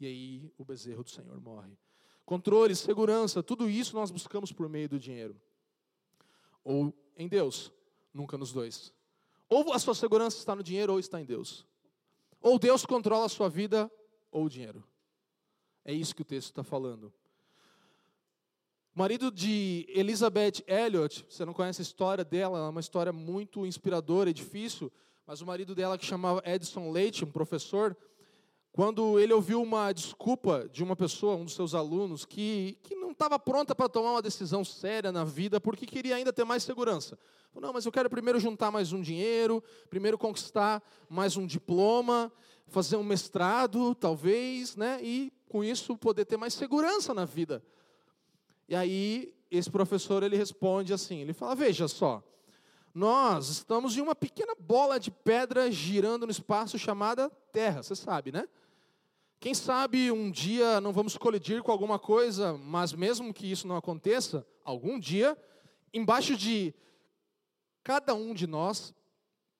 [0.00, 1.78] E aí o bezerro do Senhor morre.
[2.26, 5.40] Controle, segurança, tudo isso nós buscamos por meio do dinheiro.
[6.64, 7.70] Ou em Deus,
[8.12, 8.92] nunca nos dois.
[9.48, 11.66] Ou a sua segurança está no dinheiro ou está em Deus.
[12.40, 13.90] Ou Deus controla a sua vida
[14.30, 14.82] ou o dinheiro.
[15.84, 17.12] É isso que o texto está falando.
[18.94, 23.66] O marido de Elizabeth Elliot, você não conhece a história dela, é uma história muito
[23.66, 24.90] inspiradora e difícil,
[25.26, 27.96] mas o marido dela, que chamava Edson Leite, um professor,
[28.74, 33.12] quando ele ouviu uma desculpa de uma pessoa, um dos seus alunos, que, que não
[33.12, 37.16] estava pronta para tomar uma decisão séria na vida, porque queria ainda ter mais segurança.
[37.54, 42.32] Não, mas eu quero primeiro juntar mais um dinheiro, primeiro conquistar mais um diploma,
[42.66, 44.98] fazer um mestrado, talvez, né?
[45.00, 47.62] e com isso poder ter mais segurança na vida.
[48.68, 52.24] E aí esse professor ele responde assim, ele fala: "Veja só,
[52.92, 58.32] nós estamos em uma pequena bola de pedra girando no espaço chamada Terra, você sabe,
[58.32, 58.48] né?
[59.44, 63.76] Quem sabe um dia não vamos colidir com alguma coisa, mas mesmo que isso não
[63.76, 65.36] aconteça, algum dia,
[65.92, 66.72] embaixo de
[67.82, 68.94] cada um de nós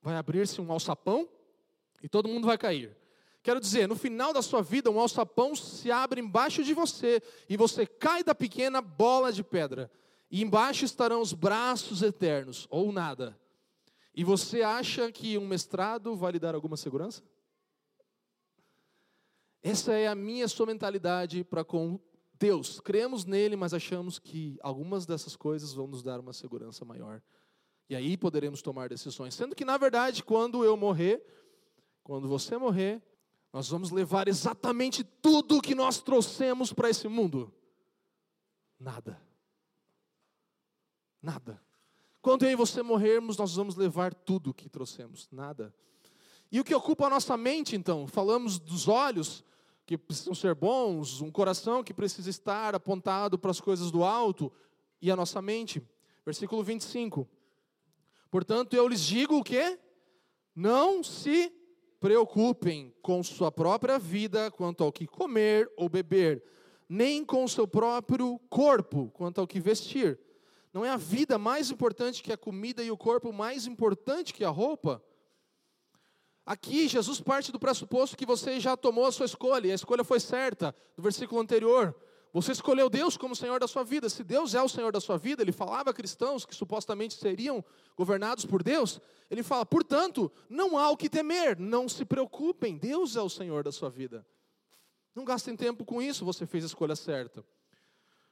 [0.01, 1.29] vai abrir-se um alçapão
[2.03, 2.97] e todo mundo vai cair.
[3.43, 7.55] Quero dizer, no final da sua vida, um alçapão se abre embaixo de você e
[7.55, 9.91] você cai da pequena bola de pedra.
[10.31, 13.39] E embaixo estarão os braços eternos, ou nada.
[14.15, 17.23] E você acha que um mestrado vai lhe dar alguma segurança?
[19.67, 21.99] Essa é a minha sua mentalidade para com
[22.39, 22.81] Deus.
[22.81, 27.23] Cremos nele, mas achamos que algumas dessas coisas vão nos dar uma segurança maior.
[27.89, 29.33] E aí poderemos tomar decisões.
[29.33, 31.25] Sendo que, na verdade, quando eu morrer,
[32.03, 33.03] quando você morrer,
[33.55, 37.51] nós vamos levar exatamente tudo que nós trouxemos para esse mundo?
[38.79, 39.19] Nada.
[41.23, 41.59] Nada.
[42.21, 45.27] Quando eu e você morrermos, nós vamos levar tudo que trouxemos?
[45.33, 45.75] Nada.
[46.53, 48.07] E o que ocupa a nossa mente, então?
[48.07, 49.43] Falamos dos olhos,
[49.87, 54.51] que precisam ser bons, um coração que precisa estar apontado para as coisas do alto,
[55.01, 55.83] e a nossa mente.
[56.25, 57.29] Versículo 25.
[58.31, 59.79] Portanto, eu lhes digo o quê?
[60.57, 61.53] Não se
[62.01, 66.43] preocupem com sua própria vida quanto ao que comer ou beber,
[66.89, 70.19] nem com seu próprio corpo quanto ao que vestir.
[70.73, 74.45] Não é a vida mais importante que a comida e o corpo mais importante que
[74.45, 75.03] a roupa?
[76.47, 80.05] Aqui, Jesus parte do pressuposto que você já tomou a sua escolha, e a escolha
[80.05, 81.95] foi certa, do versículo anterior.
[82.35, 84.09] Você escolheu Deus como Senhor da sua vida.
[84.09, 87.65] Se Deus é o Senhor da sua vida, ele falava a cristãos que supostamente seriam
[87.97, 89.01] governados por Deus.
[89.31, 93.63] Ele fala, portanto, não há o que temer, não se preocupem, Deus é o Senhor
[93.63, 94.27] da sua vida.
[95.15, 97.45] Não gastem tempo com isso, você fez a escolha certa.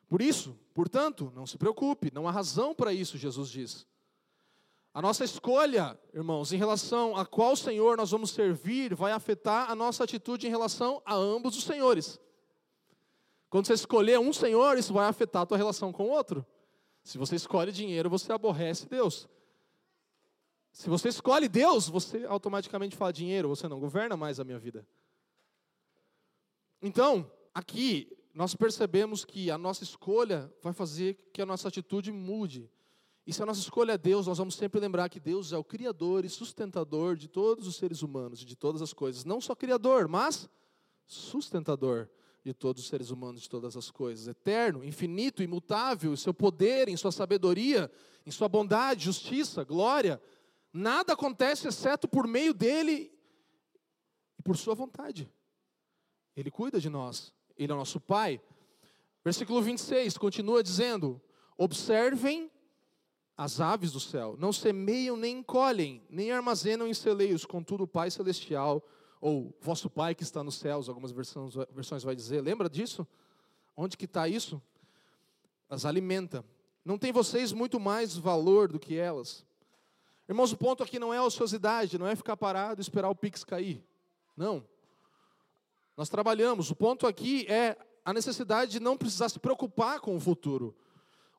[0.08, 3.86] Por isso, portanto, não se preocupe, não há razão para isso, Jesus diz.
[4.94, 9.74] A nossa escolha, irmãos, em relação a qual Senhor nós vamos servir, vai afetar a
[9.74, 12.20] nossa atitude em relação a ambos os senhores.
[13.48, 16.44] Quando você escolher um Senhor, isso vai afetar a tua relação com o outro.
[17.02, 19.28] Se você escolhe dinheiro, você aborrece Deus.
[20.72, 24.86] Se você escolhe Deus, você automaticamente fala dinheiro, você não governa mais a minha vida.
[26.80, 32.70] Então, aqui nós percebemos que a nossa escolha vai fazer que a nossa atitude mude.
[33.26, 35.62] E se a nossa escolha é Deus, nós vamos sempre lembrar que Deus é o
[35.62, 39.24] Criador e sustentador de todos os seres humanos, de todas as coisas.
[39.24, 40.48] Não só Criador, mas
[41.06, 42.08] sustentador
[42.44, 44.26] de todos os seres humanos, de todas as coisas.
[44.26, 47.90] Eterno, infinito, imutável, em seu poder, em sua sabedoria,
[48.26, 50.20] em sua bondade, justiça, glória.
[50.72, 53.12] Nada acontece exceto por meio dele
[54.36, 55.30] e por sua vontade.
[56.34, 58.40] Ele cuida de nós, ele é o nosso Pai.
[59.24, 61.22] Versículo 26 continua dizendo:
[61.56, 62.50] Observem
[63.42, 68.08] as aves do céu, não semeiam nem colhem, nem armazenam em celeiros, contudo o Pai
[68.08, 68.80] Celestial,
[69.20, 73.04] ou vosso Pai que está nos céus, algumas versões, versões vai dizer, lembra disso?
[73.76, 74.62] Onde que está isso?
[75.68, 76.44] As alimenta.
[76.84, 79.44] Não tem vocês muito mais valor do que elas?
[80.28, 83.14] Irmãos, o ponto aqui não é a ociosidade, não é ficar parado e esperar o
[83.14, 83.84] Pix cair.
[84.36, 84.64] Não.
[85.96, 86.70] Nós trabalhamos.
[86.70, 90.76] O ponto aqui é a necessidade de não precisar se preocupar com o futuro.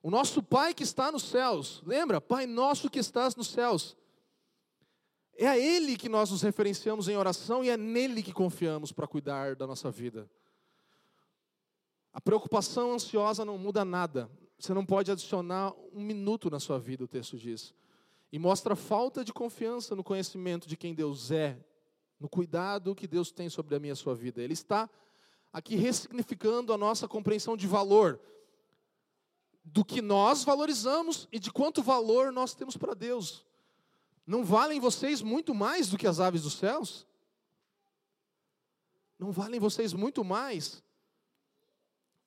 [0.04, 2.20] O nosso Pai que está nos céus, lembra?
[2.20, 3.96] Pai nosso que estás nos céus.
[5.34, 9.06] É a Ele que nós nos referenciamos em oração e é nele que confiamos para
[9.06, 10.30] cuidar da nossa vida.
[12.12, 14.30] A preocupação ansiosa não muda nada.
[14.58, 17.74] Você não pode adicionar um minuto na sua vida, o texto diz.
[18.30, 21.58] E mostra falta de confiança no conhecimento de quem Deus é
[22.20, 24.42] no cuidado que Deus tem sobre a minha sua vida.
[24.42, 24.86] Ele está
[25.50, 28.20] aqui ressignificando a nossa compreensão de valor,
[29.64, 33.44] do que nós valorizamos e de quanto valor nós temos para Deus.
[34.26, 37.06] Não valem vocês muito mais do que as aves dos céus?
[39.18, 40.82] Não valem vocês muito mais?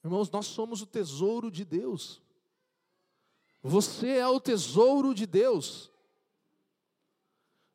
[0.04, 2.21] Irmãos, nós somos o tesouro de Deus.
[3.62, 5.91] Você é o tesouro de Deus.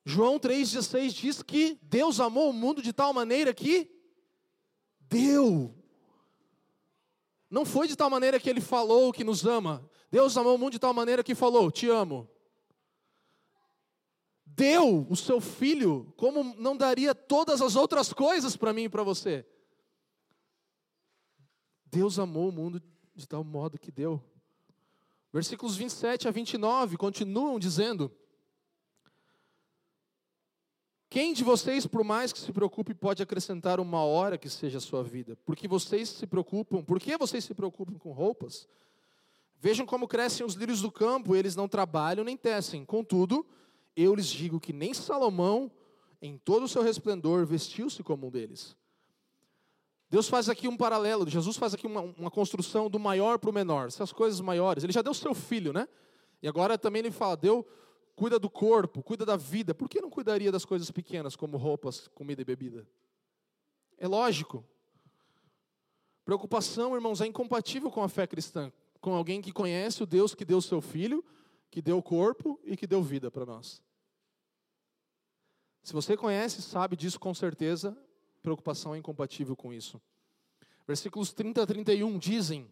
[0.04, 3.90] João 3,16 diz que Deus amou o mundo de tal maneira que
[5.00, 5.74] deu.
[7.52, 9.86] Não foi de tal maneira que ele falou que nos ama.
[10.10, 12.26] Deus amou o mundo de tal maneira que falou: Te amo.
[14.46, 19.02] Deu o seu filho, como não daria todas as outras coisas para mim e para
[19.02, 19.46] você.
[21.84, 22.82] Deus amou o mundo
[23.14, 24.24] de tal modo que deu.
[25.30, 28.10] Versículos 27 a 29 continuam dizendo:
[31.12, 34.80] quem de vocês, por mais que se preocupe, pode acrescentar uma hora que seja a
[34.80, 35.36] sua vida?
[35.44, 38.66] Porque vocês se preocupam, por que vocês se preocupam com roupas?
[39.60, 42.82] Vejam como crescem os lírios do campo, eles não trabalham nem tecem.
[42.86, 43.44] Contudo,
[43.94, 45.70] eu lhes digo que nem Salomão,
[46.22, 48.74] em todo o seu resplendor, vestiu-se como um deles.
[50.08, 53.52] Deus faz aqui um paralelo, Jesus faz aqui uma, uma construção do maior para o
[53.52, 54.82] menor, essas coisas maiores.
[54.82, 55.86] Ele já deu seu filho, né?
[56.40, 57.66] E agora também ele fala, deu
[58.22, 62.06] cuida do corpo, cuida da vida, por que não cuidaria das coisas pequenas, como roupas,
[62.14, 62.86] comida e bebida?
[63.98, 64.64] É lógico.
[66.24, 70.44] Preocupação, irmãos, é incompatível com a fé cristã, com alguém que conhece o Deus que
[70.44, 71.24] deu o seu filho,
[71.68, 73.82] que deu o corpo e que deu vida para nós.
[75.82, 77.98] Se você conhece, sabe disso com certeza,
[78.40, 80.00] preocupação é incompatível com isso.
[80.86, 82.70] Versículos 30 a 31 dizem: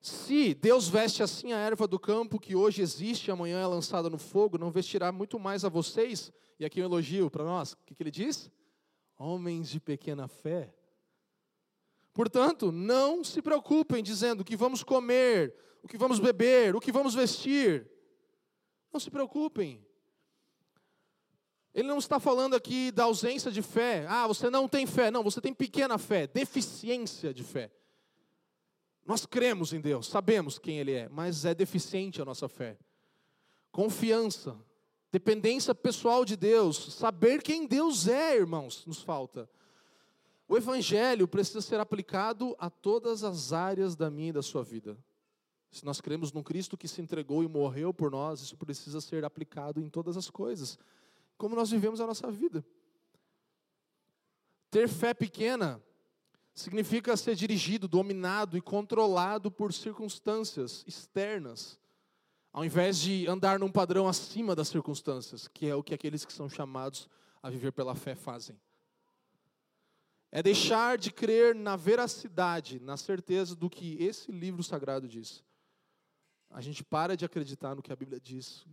[0.00, 4.16] se Deus veste assim a erva do campo que hoje existe amanhã é lançada no
[4.16, 6.32] fogo, não vestirá muito mais a vocês?
[6.58, 7.72] E aqui um elogio para nós.
[7.72, 8.50] O que, que ele diz?
[9.18, 10.74] Homens de pequena fé.
[12.14, 16.90] Portanto, não se preocupem dizendo o que vamos comer, o que vamos beber, o que
[16.90, 17.86] vamos vestir.
[18.90, 19.84] Não se preocupem.
[21.74, 24.06] Ele não está falando aqui da ausência de fé.
[24.08, 25.10] Ah, você não tem fé.
[25.10, 27.70] Não, você tem pequena fé, deficiência de fé.
[29.10, 32.78] Nós cremos em Deus, sabemos quem Ele é, mas é deficiente a nossa fé.
[33.72, 34.56] Confiança,
[35.10, 39.50] dependência pessoal de Deus, saber quem Deus é, irmãos, nos falta.
[40.46, 44.96] O Evangelho precisa ser aplicado a todas as áreas da minha e da sua vida.
[45.72, 49.24] Se nós cremos no Cristo que se entregou e morreu por nós, isso precisa ser
[49.24, 50.78] aplicado em todas as coisas,
[51.36, 52.64] como nós vivemos a nossa vida.
[54.70, 55.82] Ter fé pequena
[56.54, 61.78] significa ser dirigido, dominado e controlado por circunstâncias externas,
[62.52, 66.32] ao invés de andar num padrão acima das circunstâncias, que é o que aqueles que
[66.32, 67.08] são chamados
[67.42, 68.60] a viver pela fé fazem.
[70.32, 75.42] É deixar de crer na veracidade, na certeza do que esse livro sagrado diz.
[76.50, 78.64] A gente para de acreditar no que a Bíblia diz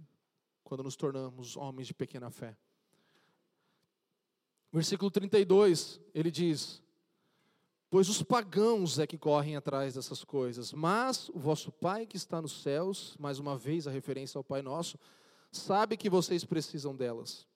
[0.64, 2.58] quando nos tornamos homens de pequena fé.
[4.72, 6.84] Versículo 32, ele diz:
[7.90, 12.42] Pois os pagãos é que correm atrás dessas coisas, mas o vosso Pai que está
[12.42, 15.00] nos céus, mais uma vez a referência ao Pai Nosso,
[15.52, 17.48] sabe que vocês precisam delas.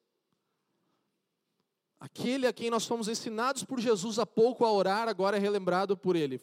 [2.00, 5.98] Aquele a quem nós fomos ensinados por Jesus há pouco a orar, agora é relembrado
[5.98, 6.40] por Ele.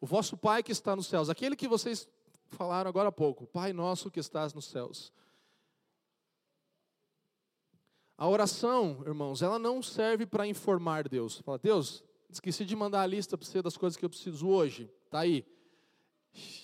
[0.00, 2.08] O vosso Pai que está nos céus, aquele que vocês
[2.46, 5.12] falaram agora há pouco, Pai nosso que estás nos céus.
[8.16, 11.40] A oração, irmãos, ela não serve para informar Deus.
[11.40, 12.02] Fala, Deus,
[12.36, 14.90] esqueci de mandar a lista para você das coisas que eu preciso hoje.
[15.10, 15.44] Tá aí.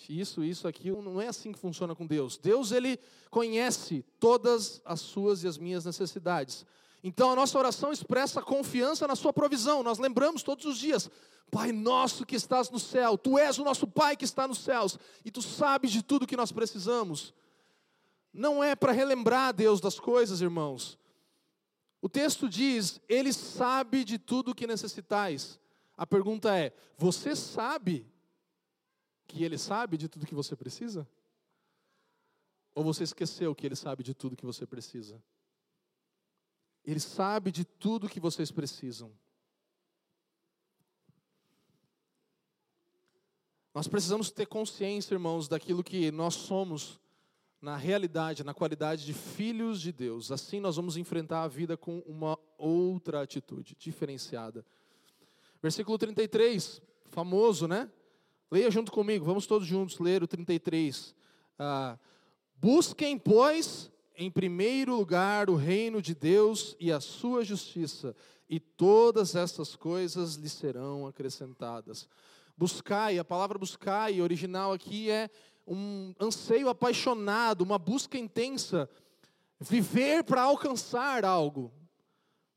[0.09, 2.37] Isso, isso, aquilo, não é assim que funciona com Deus.
[2.37, 2.99] Deus, ele
[3.31, 6.67] conhece todas as suas e as minhas necessidades.
[7.03, 9.83] Então a nossa oração expressa confiança na sua provisão.
[9.83, 11.11] Nós lembramos todos os dias:
[11.51, 14.99] Pai nosso que estás no céu, tu és o nosso Pai que está nos céus
[15.25, 17.35] e tu sabes de tudo que nós precisamos.
[18.33, 20.99] Não é para relembrar Deus das coisas, irmãos.
[22.01, 25.62] O texto diz: Ele sabe de tudo que necessitais.
[26.03, 28.05] A pergunta é: Você sabe
[29.25, 31.09] que Ele sabe de tudo que você precisa?
[32.75, 35.23] Ou você esqueceu que Ele sabe de tudo que você precisa?
[36.85, 39.17] Ele sabe de tudo que vocês precisam.
[43.73, 47.01] Nós precisamos ter consciência, irmãos, daquilo que nós somos
[47.61, 50.33] na realidade, na qualidade de filhos de Deus.
[50.33, 54.67] Assim nós vamos enfrentar a vida com uma outra atitude, diferenciada.
[55.63, 57.89] Versículo 33, famoso, né?
[58.51, 61.15] Leia junto comigo, vamos todos juntos ler o 33.
[61.59, 61.97] Ah,
[62.63, 68.15] Busquem, pois, em primeiro lugar o reino de Deus e a sua justiça,
[68.49, 72.09] e todas essas coisas lhe serão acrescentadas.
[72.57, 75.29] Buscai, a palavra buscai, original aqui é
[75.67, 78.89] um anseio apaixonado, uma busca intensa,
[79.59, 81.73] viver para alcançar algo,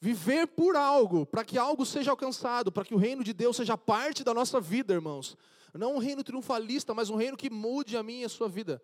[0.06, 3.76] viver por algo, para que algo seja alcançado, para que o reino de Deus seja
[3.76, 5.36] parte da nossa vida, irmãos.
[5.74, 8.80] Não um reino triunfalista, mas um reino que mude a minha e a sua vida.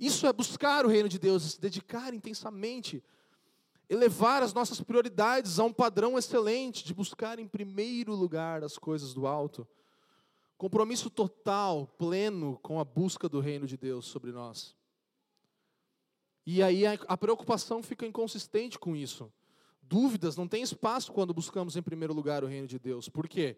[0.00, 3.04] Isso é buscar o reino de Deus, se dedicar intensamente,
[3.88, 9.14] elevar as nossas prioridades a um padrão excelente, de buscar em primeiro lugar as coisas
[9.14, 9.66] do alto.
[10.56, 14.74] Compromisso total, pleno com a busca do reino de Deus sobre nós.
[16.44, 19.32] E aí a, preocupação fica inconsistente com isso.
[19.88, 23.08] Dúvidas não tem espaço quando buscamos em primeiro lugar o reino de Deus.
[23.08, 23.56] Por quê?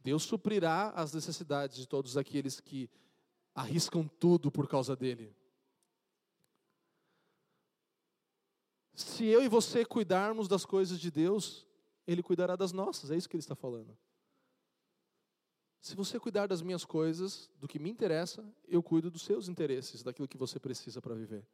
[0.00, 2.88] Deus suprirá as necessidades de todos aqueles que
[3.54, 5.36] arriscam tudo por causa dele.
[8.94, 11.66] Se eu e você cuidarmos das coisas de Deus,
[12.06, 13.96] Ele cuidará das nossas, é isso que Ele está falando.
[15.82, 20.02] Se você cuidar das minhas coisas, do que me interessa, eu cuido dos seus interesses,
[20.02, 21.46] daquilo que você precisa para viver.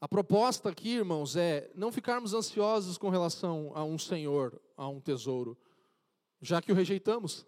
[0.00, 5.00] A proposta aqui, irmãos, é não ficarmos ansiosos com relação a um senhor, a um
[5.00, 5.58] tesouro,
[6.40, 7.46] já que o rejeitamos.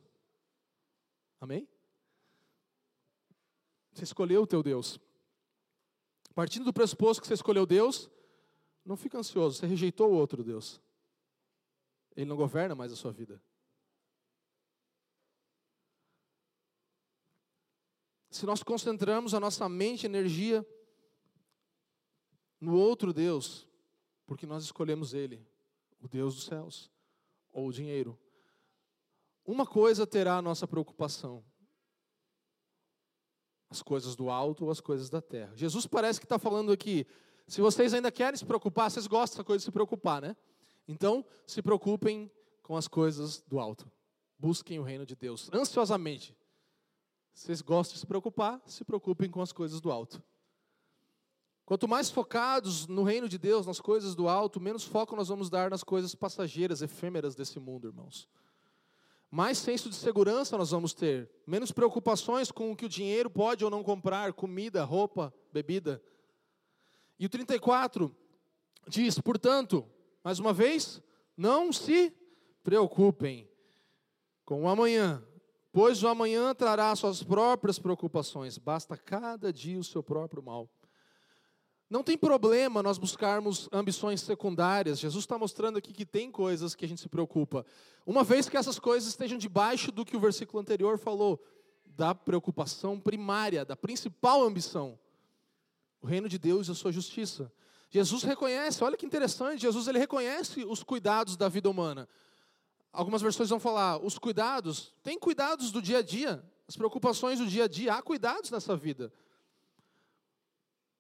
[1.41, 1.67] Amém?
[3.93, 5.01] Você escolheu o teu Deus.
[6.35, 8.11] Partindo do pressuposto que você escolheu Deus,
[8.85, 10.81] não fica ansioso, você rejeitou o outro Deus.
[12.15, 13.41] Ele não governa mais a sua vida.
[18.33, 20.67] se nós concentramos a nossa mente energia
[22.63, 23.67] no outro Deus,
[24.25, 25.45] porque nós escolhemos Ele,
[26.01, 26.93] o Deus dos céus,
[27.51, 28.17] ou o dinheiro,
[29.45, 31.45] uma coisa terá a nossa preocupação:
[33.69, 35.53] as coisas do alto ou as coisas da terra.
[35.57, 37.05] Jesus parece que está falando aqui,
[37.49, 40.37] se vocês ainda querem se preocupar, vocês gostam dessa coisa de se preocupar, né?
[40.87, 42.31] Então, se preocupem
[42.63, 43.91] com as coisas do alto.
[44.39, 46.37] Busquem o reino de Deus ansiosamente.
[47.35, 50.23] Vocês gostam de se preocupar, se preocupem com as coisas do alto.
[51.73, 55.49] Quanto mais focados no reino de Deus, nas coisas do alto, menos foco nós vamos
[55.49, 58.29] dar nas coisas passageiras, efêmeras desse mundo, irmãos.
[59.31, 63.65] Mais senso de segurança nós vamos ter, menos preocupações com o que o dinheiro pode
[63.65, 66.03] ou não comprar, comida, roupa, bebida.
[67.19, 68.15] E o 34
[68.87, 69.89] diz, portanto,
[70.23, 71.01] mais uma vez,
[71.35, 72.15] não se
[72.63, 73.49] preocupem
[74.45, 75.27] com o amanhã,
[75.73, 80.69] Pois o amanhã trará suas próprias preocupações, basta cada dia o seu próprio mal.
[81.93, 84.99] Não tem problema nós buscarmos ambições secundárias.
[84.99, 87.67] Jesus está mostrando aqui que tem coisas que a gente se preocupa.
[88.07, 91.39] Uma vez que essas coisas estejam debaixo do que o versículo anterior falou,
[91.85, 94.99] da preocupação primária, da principal ambição,
[96.01, 97.53] o reino de Deus e a sua justiça.
[97.91, 102.09] Jesus reconhece, olha que interessante, Jesus ele reconhece os cuidados da vida humana.
[102.91, 104.95] Algumas versões vão falar os cuidados.
[105.03, 107.93] Tem cuidados do dia a dia, as preocupações do dia a dia.
[107.93, 109.13] Há cuidados nessa vida.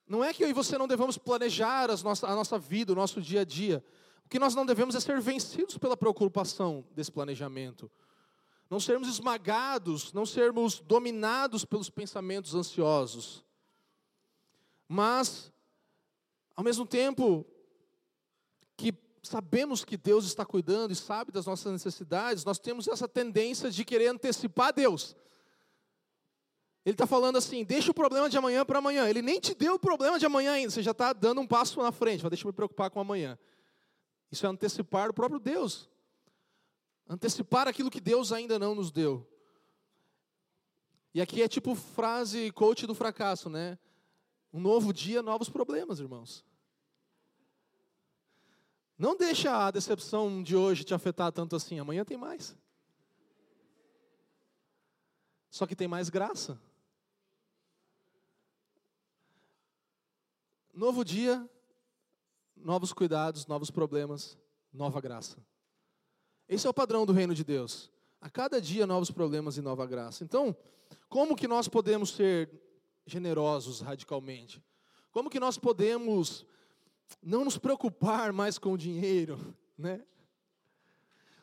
[0.06, 3.42] Não é que eu e você não devemos planejar a nossa vida, o nosso dia
[3.42, 3.84] a dia.
[4.24, 7.90] O que nós não devemos é ser vencidos pela preocupação desse planejamento.
[8.68, 13.44] Não sermos esmagados, não sermos dominados pelos pensamentos ansiosos.
[14.88, 15.52] Mas,
[16.56, 17.46] ao mesmo tempo
[18.76, 23.70] que sabemos que Deus está cuidando e sabe das nossas necessidades, nós temos essa tendência
[23.70, 25.14] de querer antecipar Deus.
[26.84, 29.08] Ele está falando assim: deixa o problema de amanhã para amanhã.
[29.08, 31.80] Ele nem te deu o problema de amanhã ainda, você já está dando um passo
[31.80, 32.28] na frente.
[32.28, 33.38] Deixa eu me preocupar com amanhã.
[34.30, 35.88] Isso é antecipar o próprio Deus.
[37.08, 39.28] Antecipar aquilo que Deus ainda não nos deu.
[41.14, 43.78] E aqui é tipo frase coach do fracasso, né?
[44.52, 46.44] Um novo dia, novos problemas, irmãos.
[48.98, 51.78] Não deixa a decepção de hoje te afetar tanto assim.
[51.78, 52.56] Amanhã tem mais.
[55.50, 56.58] Só que tem mais graça.
[60.74, 61.46] Novo dia,
[62.56, 64.38] novos cuidados, novos problemas,
[64.72, 65.36] nova graça.
[66.48, 67.90] Esse é o padrão do reino de Deus.
[68.18, 70.24] A cada dia novos problemas e nova graça.
[70.24, 70.56] Então,
[71.10, 72.50] como que nós podemos ser
[73.04, 74.64] generosos radicalmente?
[75.10, 76.46] Como que nós podemos
[77.22, 80.02] não nos preocupar mais com o dinheiro, né?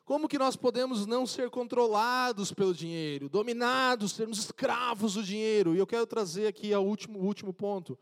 [0.06, 5.76] Como que nós podemos não ser controlados pelo dinheiro, dominados, sermos escravos do dinheiro?
[5.76, 7.96] E eu quero trazer aqui o último, último ponto.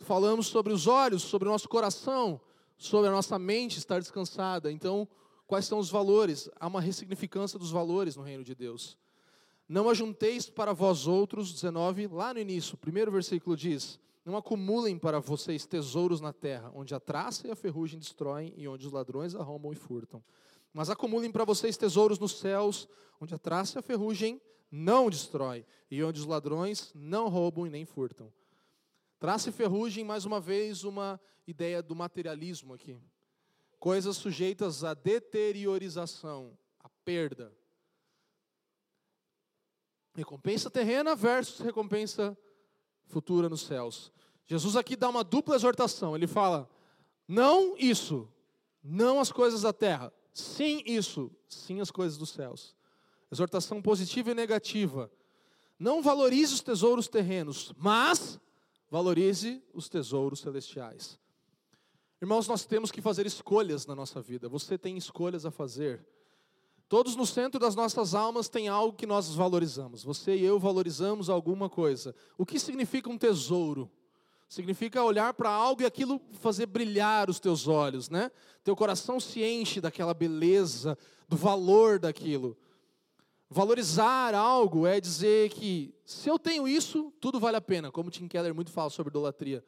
[0.00, 2.40] Falamos sobre os olhos, sobre o nosso coração,
[2.78, 4.72] sobre a nossa mente estar descansada.
[4.72, 5.06] Então,
[5.46, 6.48] quais são os valores?
[6.58, 8.96] Há uma ressignificância dos valores no reino de Deus.
[9.68, 15.20] Não ajunteis para vós outros, 19, lá no início, primeiro versículo diz: Não acumulem para
[15.20, 19.34] vocês tesouros na terra, onde a traça e a ferrugem destroem e onde os ladrões
[19.34, 20.24] arrombam e furtam.
[20.72, 22.88] Mas acumulem para vocês tesouros nos céus,
[23.20, 24.40] onde a traça e a ferrugem
[24.70, 28.32] não destrói e onde os ladrões não roubam e nem furtam.
[29.20, 32.98] Traça e ferrugem, mais uma vez, uma ideia do materialismo aqui.
[33.78, 37.54] Coisas sujeitas à deteriorização, à perda.
[40.14, 42.36] Recompensa terrena versus recompensa
[43.04, 44.10] futura nos céus.
[44.46, 46.16] Jesus aqui dá uma dupla exortação.
[46.16, 46.66] Ele fala:
[47.28, 48.26] não isso,
[48.82, 50.10] não as coisas da terra.
[50.32, 52.74] Sim isso, sim as coisas dos céus.
[53.30, 55.12] Exortação positiva e negativa.
[55.78, 58.40] Não valorize os tesouros terrenos, mas
[58.90, 61.18] valorize os tesouros celestiais.
[62.20, 64.48] Irmãos, nós temos que fazer escolhas na nossa vida.
[64.48, 66.04] Você tem escolhas a fazer.
[66.88, 70.02] Todos no centro das nossas almas tem algo que nós valorizamos.
[70.02, 72.14] Você e eu valorizamos alguma coisa.
[72.36, 73.88] O que significa um tesouro?
[74.48, 78.32] Significa olhar para algo e aquilo fazer brilhar os teus olhos, né?
[78.64, 82.58] Teu coração se enche daquela beleza, do valor daquilo.
[83.52, 88.28] Valorizar algo é dizer que se eu tenho isso, tudo vale a pena, como Tim
[88.28, 89.64] Keller muito fala sobre idolatria.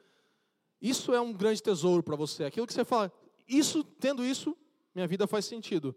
[0.81, 2.45] Isso é um grande tesouro para você.
[2.45, 3.13] Aquilo que você fala,
[3.49, 4.57] isso, tendo isso,
[4.95, 5.97] minha vida faz sentido.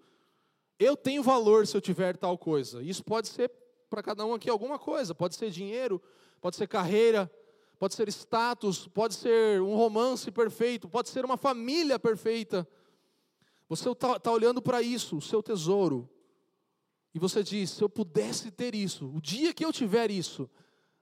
[0.80, 2.82] Eu tenho valor se eu tiver tal coisa.
[2.82, 3.52] Isso pode ser
[3.88, 6.02] para cada um aqui alguma coisa, pode ser dinheiro,
[6.42, 7.32] pode ser carreira,
[7.78, 12.68] pode ser status, pode ser um romance perfeito, pode ser uma família perfeita.
[13.70, 16.10] Você está tá olhando para isso, o seu tesouro,
[17.16, 20.49] e você diz: se eu pudesse ter isso, o dia que eu tiver isso,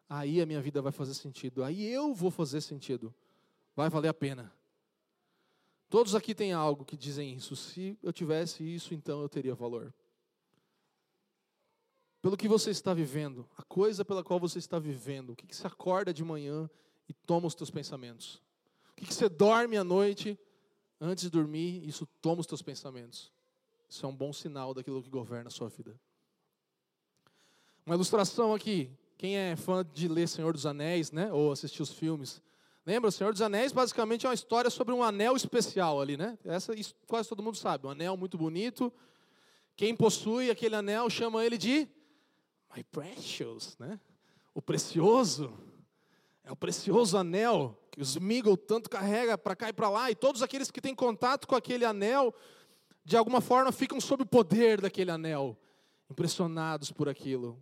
[0.07, 3.11] aí a minha vida vai fazer sentido, aí eu vou fazer sentido,
[3.76, 4.53] vai valer a pena.
[5.89, 7.55] Todos aqui têm algo que dizem isso.
[7.55, 9.91] Se eu tivesse isso, então eu teria valor.
[12.22, 15.66] Pelo que você está vivendo, a coisa pela qual você está vivendo, o que, você
[15.66, 16.70] acorda de manhã
[17.09, 18.36] e toma os teus pensamentos?
[18.91, 20.39] O que, que você dorme à noite
[21.01, 23.33] antes de dormir, isso toma os teus pensamentos?
[23.94, 25.96] Isso é um bom sinal daquilo que governa a sua vida.
[27.86, 28.89] Uma ilustração aqui.
[29.20, 31.32] Quem é fã de ler Senhor dos Anéis, né?
[31.32, 32.41] Ou assistir os filmes.
[32.88, 33.10] Lembra?
[33.10, 36.39] O Senhor dos Anéis basicamente é uma história sobre um anel especial ali, né?
[36.44, 37.86] Essa isso quase todo mundo sabe.
[37.86, 38.91] Um anel muito bonito.
[39.76, 41.88] Quem possui aquele anel chama ele de
[42.76, 44.00] My Precious, né?
[44.56, 45.54] O precioso.
[46.44, 50.10] É o precioso anel que os Smiggle tanto carrega para cá e para lá.
[50.10, 52.34] E todos aqueles que têm contato com aquele anel
[53.04, 55.58] de alguma forma ficam sob o poder daquele anel,
[56.10, 57.62] impressionados por aquilo.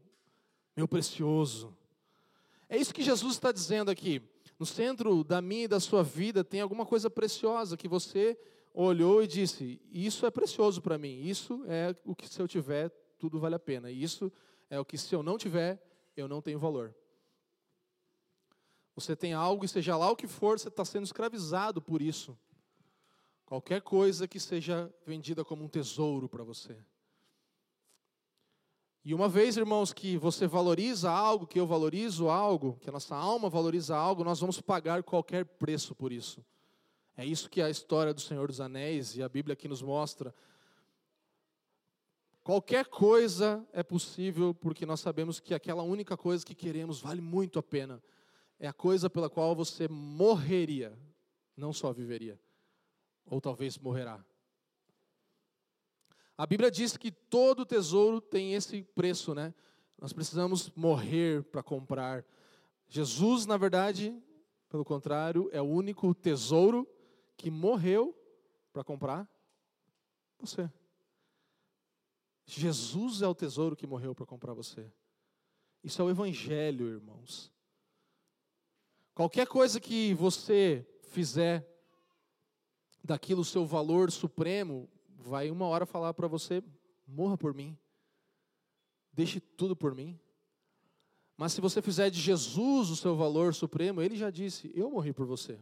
[0.75, 1.75] Meu precioso.
[2.69, 4.21] É isso que Jesus está dizendo aqui.
[4.57, 8.37] No centro da minha e da sua vida tem alguma coisa preciosa que você
[8.73, 11.21] olhou e disse: Isso é precioso para mim.
[11.21, 13.89] Isso é o que, se eu tiver, tudo vale a pena.
[13.91, 14.31] Isso
[14.69, 15.81] é o que, se eu não tiver,
[16.15, 16.95] eu não tenho valor.
[18.95, 22.37] Você tem algo, e seja lá o que for, você está sendo escravizado por isso.
[23.51, 26.77] Qualquer coisa que seja vendida como um tesouro para você.
[29.03, 33.13] E uma vez, irmãos, que você valoriza algo, que eu valorizo algo, que a nossa
[33.13, 36.41] alma valoriza algo, nós vamos pagar qualquer preço por isso.
[37.17, 40.33] É isso que a história do Senhor dos Anéis e a Bíblia aqui nos mostra.
[42.45, 47.59] Qualquer coisa é possível porque nós sabemos que aquela única coisa que queremos vale muito
[47.59, 48.01] a pena.
[48.57, 50.97] é a coisa pela qual você morreria,
[51.57, 52.39] não só viveria,
[53.26, 54.24] ou talvez morrerá.
[56.38, 59.53] A Bíblia diz que todo tesouro tem esse preço, né?
[59.99, 62.26] Nós precisamos morrer para comprar.
[62.88, 64.19] Jesus, na verdade,
[64.67, 66.88] pelo contrário, é o único tesouro
[67.38, 68.15] que morreu
[68.74, 69.30] para comprar
[70.39, 70.69] você.
[72.45, 74.91] Jesus é o tesouro que morreu para comprar você.
[75.84, 77.51] Isso é o Evangelho, irmãos.
[79.13, 81.70] Qualquer coisa que você fizer
[83.03, 86.63] daquilo seu valor supremo, vai uma hora falar para você:
[87.07, 87.77] morra por mim,
[89.13, 90.19] deixe tudo por mim.
[91.37, 95.13] Mas se você fizer de Jesus o seu valor supremo, ele já disse: Eu morri
[95.13, 95.59] por você.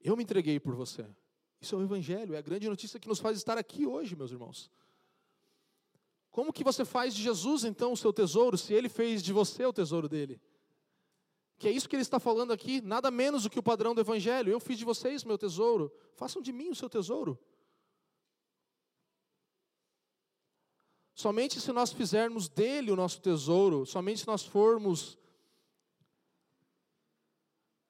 [0.00, 1.04] Eu me entreguei por você.
[1.60, 4.30] Isso é o Evangelho, é a grande notícia que nos faz estar aqui hoje, meus
[4.30, 4.70] irmãos.
[6.30, 9.64] Como que você faz de Jesus então o seu tesouro, se ele fez de você
[9.64, 10.40] o tesouro dele?
[11.58, 14.00] Que é isso que ele está falando aqui, nada menos do que o padrão do
[14.00, 14.50] Evangelho.
[14.50, 17.38] Eu fiz de vocês meu tesouro, façam de mim o seu tesouro.
[21.14, 25.18] Somente se nós fizermos dele o nosso tesouro, somente se nós formos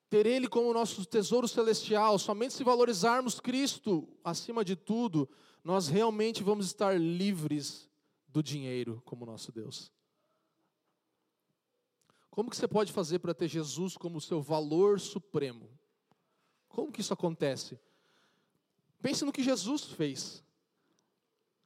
[0.09, 5.29] ter ele como nosso tesouro celestial, somente se valorizarmos Cristo acima de tudo,
[5.65, 7.91] nós realmente vamos estar livres
[8.29, 9.91] do dinheiro como nosso Deus.
[12.37, 15.71] Como que você pode fazer para ter Jesus como seu valor supremo?
[16.69, 17.81] Como que isso acontece?
[19.01, 20.45] Pense no que Jesus fez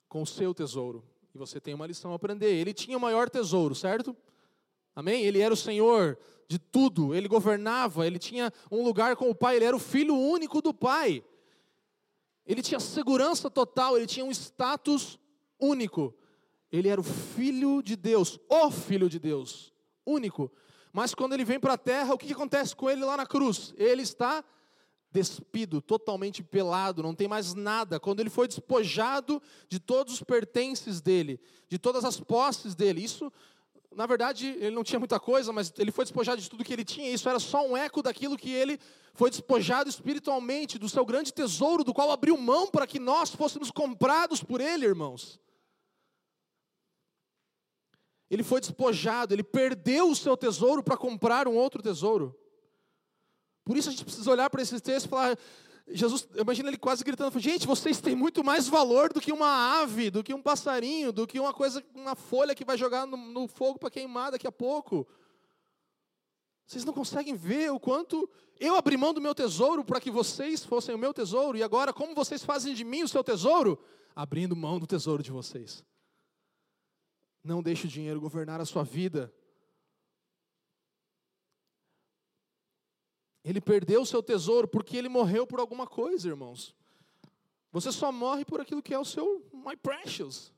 [0.08, 1.04] com o seu tesouro.
[1.34, 2.54] E você tem uma lição a aprender.
[2.54, 4.16] Ele tinha o maior tesouro, certo?
[4.94, 5.24] Amém?
[5.24, 6.16] Ele era o Senhor
[6.46, 10.16] de tudo, ele governava, ele tinha um lugar com o Pai, ele era o filho
[10.16, 11.24] único do Pai.
[12.46, 15.18] Ele tinha segurança total, ele tinha um status
[15.58, 16.14] único.
[16.70, 19.72] Ele era o filho de Deus, o filho de Deus,
[20.10, 20.50] único.
[20.92, 23.72] Mas quando ele vem para a terra, o que acontece com ele lá na cruz?
[23.76, 24.44] Ele está
[25.12, 27.98] despido, totalmente pelado, não tem mais nada.
[27.98, 33.32] Quando ele foi despojado de todos os pertences dele, de todas as posses dele, isso,
[33.94, 36.84] na verdade, ele não tinha muita coisa, mas ele foi despojado de tudo que ele
[36.84, 37.10] tinha.
[37.10, 38.78] Isso era só um eco daquilo que ele
[39.14, 43.70] foi despojado espiritualmente, do seu grande tesouro, do qual abriu mão para que nós fôssemos
[43.70, 45.40] comprados por ele, irmãos.
[48.30, 52.38] Ele foi despojado, ele perdeu o seu tesouro para comprar um outro tesouro.
[53.64, 55.38] Por isso a gente precisa olhar para esses textos e falar,
[55.88, 60.10] Jesus, imagina ele quase gritando, gente, vocês têm muito mais valor do que uma ave,
[60.10, 63.48] do que um passarinho, do que uma coisa, uma folha que vai jogar no, no
[63.48, 65.06] fogo para queimar daqui a pouco.
[66.66, 70.64] Vocês não conseguem ver o quanto eu abri mão do meu tesouro para que vocês
[70.64, 73.76] fossem o meu tesouro, e agora como vocês fazem de mim o seu tesouro?
[74.14, 75.84] Abrindo mão do tesouro de vocês.
[77.42, 79.32] Não deixe o dinheiro governar a sua vida.
[83.42, 86.74] Ele perdeu o seu tesouro porque ele morreu por alguma coisa, irmãos.
[87.72, 90.52] Você só morre por aquilo que é o seu my precious.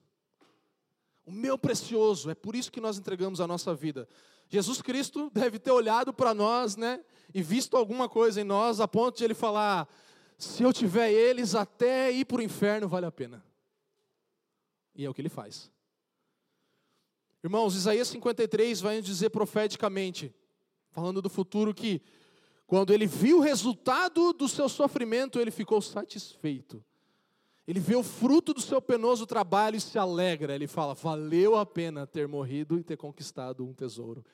[1.24, 4.08] O meu precioso, é por isso que nós entregamos a nossa vida.
[4.48, 7.02] Jesus Cristo deve ter olhado para nós, né,
[7.32, 9.88] e visto alguma coisa em nós a ponto de ele falar:
[10.36, 13.44] se eu tiver eles até ir para o inferno, vale a pena.
[14.94, 15.70] E é o que ele faz.
[17.42, 20.32] Irmãos, Isaías 53 vai dizer profeticamente,
[20.90, 22.00] falando do futuro, que
[22.66, 26.82] quando ele viu o resultado do seu sofrimento, ele ficou satisfeito.
[27.66, 30.54] Ele vê o fruto do seu penoso trabalho e se alegra.
[30.54, 34.24] Ele fala: valeu a pena ter morrido e ter conquistado um tesouro.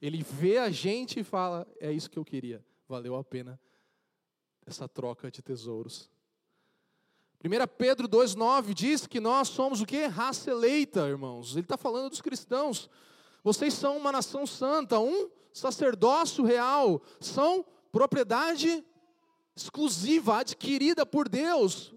[0.00, 2.64] Ele vê a gente e fala: é isso que eu queria.
[2.88, 3.60] Valeu a pena
[4.66, 6.10] essa troca de tesouros.
[7.44, 10.06] 1 Pedro 2,9 diz que nós somos o que?
[10.06, 11.52] Raça eleita, irmãos.
[11.52, 12.90] Ele está falando dos cristãos.
[13.44, 18.84] Vocês são uma nação santa, um sacerdócio real, são propriedade
[19.54, 21.94] exclusiva, adquirida por Deus.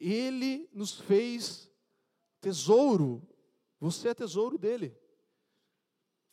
[0.00, 1.70] Ele nos fez
[2.40, 3.26] tesouro.
[3.80, 4.96] Você é tesouro dele.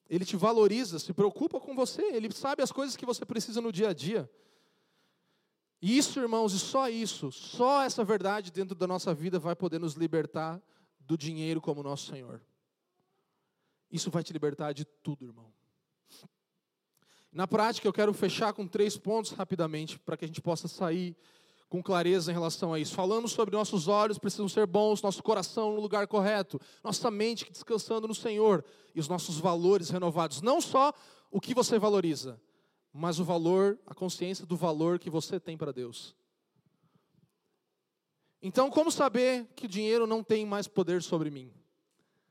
[0.09, 3.71] Ele te valoriza, se preocupa com você, ele sabe as coisas que você precisa no
[3.71, 4.29] dia a dia.
[5.81, 9.95] Isso, irmãos, e só isso, só essa verdade dentro da nossa vida vai poder nos
[9.95, 10.61] libertar
[10.99, 12.39] do dinheiro como nosso Senhor.
[13.91, 15.51] Isso vai te libertar de tudo, irmão.
[17.31, 21.15] Na prática, eu quero fechar com três pontos rapidamente, para que a gente possa sair
[21.67, 22.93] com clareza em relação a isso.
[22.93, 28.09] Falamos sobre nossos olhos precisam ser bons, nosso coração no lugar correto, nossa mente descansando
[28.09, 28.63] no Senhor
[28.93, 30.41] e os nossos valores renovados.
[30.41, 30.93] Não só
[31.31, 32.39] o que você valoriza,
[32.93, 36.15] mas o valor, a consciência do valor que você tem para Deus.
[38.41, 41.53] Então, como saber que o dinheiro não tem mais poder sobre mim?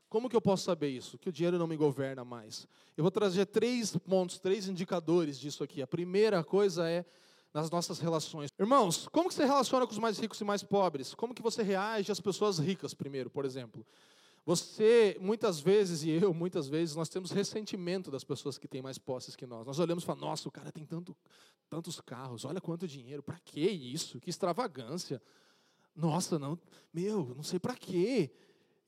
[0.09, 1.17] Como que eu posso saber isso?
[1.17, 2.67] Que o dinheiro não me governa mais.
[2.97, 5.81] Eu vou trazer três pontos, três indicadores disso aqui.
[5.81, 7.05] A primeira coisa é
[7.53, 8.49] nas nossas relações.
[8.59, 11.13] Irmãos, como que você relaciona com os mais ricos e mais pobres?
[11.13, 13.85] Como que você reage às pessoas ricas primeiro, por exemplo?
[14.43, 18.97] Você, muitas vezes, e eu, muitas vezes, nós temos ressentimento das pessoas que têm mais
[18.97, 19.67] posses que nós.
[19.67, 21.15] Nós olhamos e falamos, nossa, o cara tem tanto,
[21.69, 24.19] tantos carros, olha quanto dinheiro, para que isso?
[24.19, 25.21] Que extravagância.
[25.95, 26.57] Nossa, não,
[26.91, 28.31] meu, não sei para quê.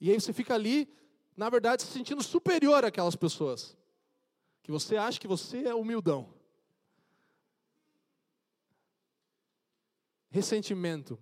[0.01, 0.91] E aí você fica ali,
[1.37, 3.77] na verdade, se sentindo superior àquelas pessoas.
[4.63, 6.33] Que você acha que você é humildão.
[10.29, 11.19] Ressentimento.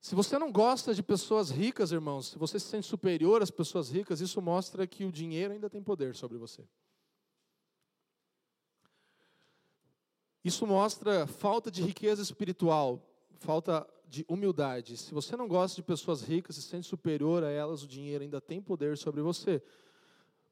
[0.00, 3.90] Se você não gosta de pessoas ricas, irmãos, se você se sente superior às pessoas
[3.90, 6.64] ricas, isso mostra que o dinheiro ainda tem poder sobre você.
[10.44, 13.02] Isso mostra falta de riqueza espiritual,
[13.40, 14.96] falta de humildade.
[14.96, 18.40] Se você não gosta de pessoas ricas, se sente superior a elas, o dinheiro ainda
[18.40, 19.60] tem poder sobre você.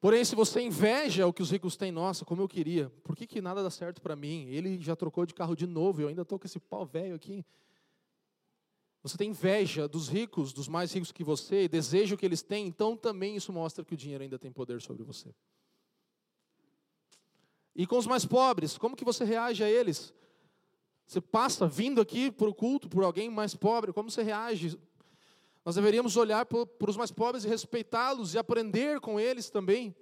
[0.01, 3.27] Porém, se você inveja o que os ricos têm, nossa, como eu queria, por que,
[3.27, 4.49] que nada dá certo para mim?
[4.49, 7.45] Ele já trocou de carro de novo, eu ainda estou com esse pau velho aqui.
[9.05, 12.67] Você tem inveja dos ricos, dos mais ricos que você, deseja o que eles têm,
[12.67, 15.29] então também isso mostra que o dinheiro ainda tem poder sobre você.
[17.77, 20.15] E com os mais pobres, como que você reage a eles?
[21.07, 24.81] Você passa vindo aqui para o culto por alguém mais pobre, como você reage?
[25.67, 29.95] Nós deveríamos olhar para os mais pobres e respeitá-los e aprender com eles também.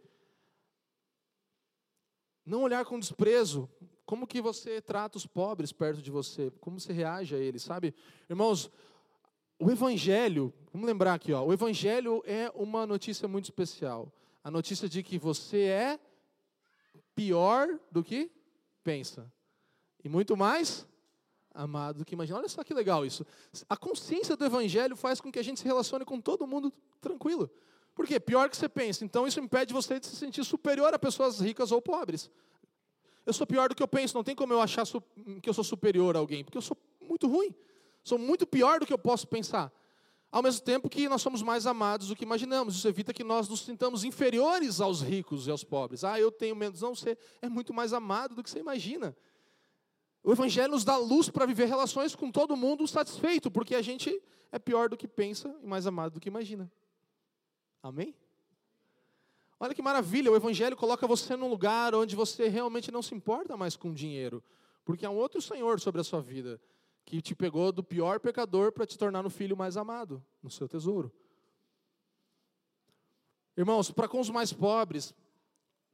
[2.46, 3.68] Não olhar com desprezo.
[4.04, 6.52] Como que você trata os pobres perto de você?
[6.60, 7.94] Como você reage a eles, sabe?
[8.28, 8.70] Irmãos,
[9.62, 14.12] o Evangelho, vamos lembrar aqui, ó, o Evangelho é uma notícia muito especial.
[14.42, 16.00] A notícia de que você é
[17.14, 18.28] pior do que
[18.82, 19.32] pensa.
[20.02, 20.84] E muito mais
[21.54, 22.38] amado do que imagina.
[22.38, 23.24] Olha só que legal isso.
[23.68, 27.48] A consciência do Evangelho faz com que a gente se relacione com todo mundo tranquilo.
[27.94, 28.18] Por quê?
[28.18, 29.04] Pior que você pensa.
[29.04, 32.28] Então isso impede você de se sentir superior a pessoas ricas ou pobres.
[33.24, 34.84] Eu sou pior do que eu penso, não tem como eu achar
[35.40, 37.54] que eu sou superior a alguém, porque eu sou muito ruim.
[38.02, 39.72] Sou muito pior do que eu posso pensar.
[40.30, 42.74] Ao mesmo tempo que nós somos mais amados do que imaginamos.
[42.74, 46.04] Isso evita que nós nos sintamos inferiores aos ricos e aos pobres.
[46.04, 46.80] Ah, eu tenho menos.
[46.80, 49.14] Não, você é muito mais amado do que você imagina.
[50.24, 54.22] O Evangelho nos dá luz para viver relações com todo mundo satisfeito, porque a gente
[54.50, 56.70] é pior do que pensa e mais amado do que imagina.
[57.82, 58.14] Amém?
[59.58, 63.56] Olha que maravilha, o Evangelho coloca você num lugar onde você realmente não se importa
[63.56, 64.42] mais com dinheiro,
[64.84, 66.60] porque há um outro Senhor sobre a sua vida
[67.04, 70.68] que te pegou do pior pecador para te tornar no filho mais amado, no seu
[70.68, 71.12] tesouro.
[73.56, 75.14] Irmãos, para com os mais pobres,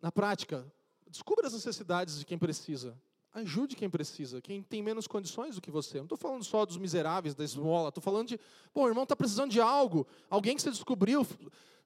[0.00, 0.70] na prática,
[1.08, 2.96] descubra as necessidades de quem precisa.
[3.32, 5.98] Ajude quem precisa, quem tem menos condições do que você.
[5.98, 7.88] Não estou falando só dos miseráveis, da esmola.
[7.88, 8.40] Estou falando de,
[8.72, 10.06] pô, o irmão está precisando de algo.
[10.30, 11.26] Alguém que você descobriu,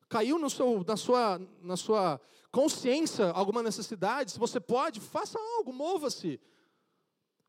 [0.09, 2.20] caiu no seu, na, sua, na sua
[2.51, 4.33] consciência alguma necessidade.
[4.33, 6.41] Se você pode, faça algo, mova-se.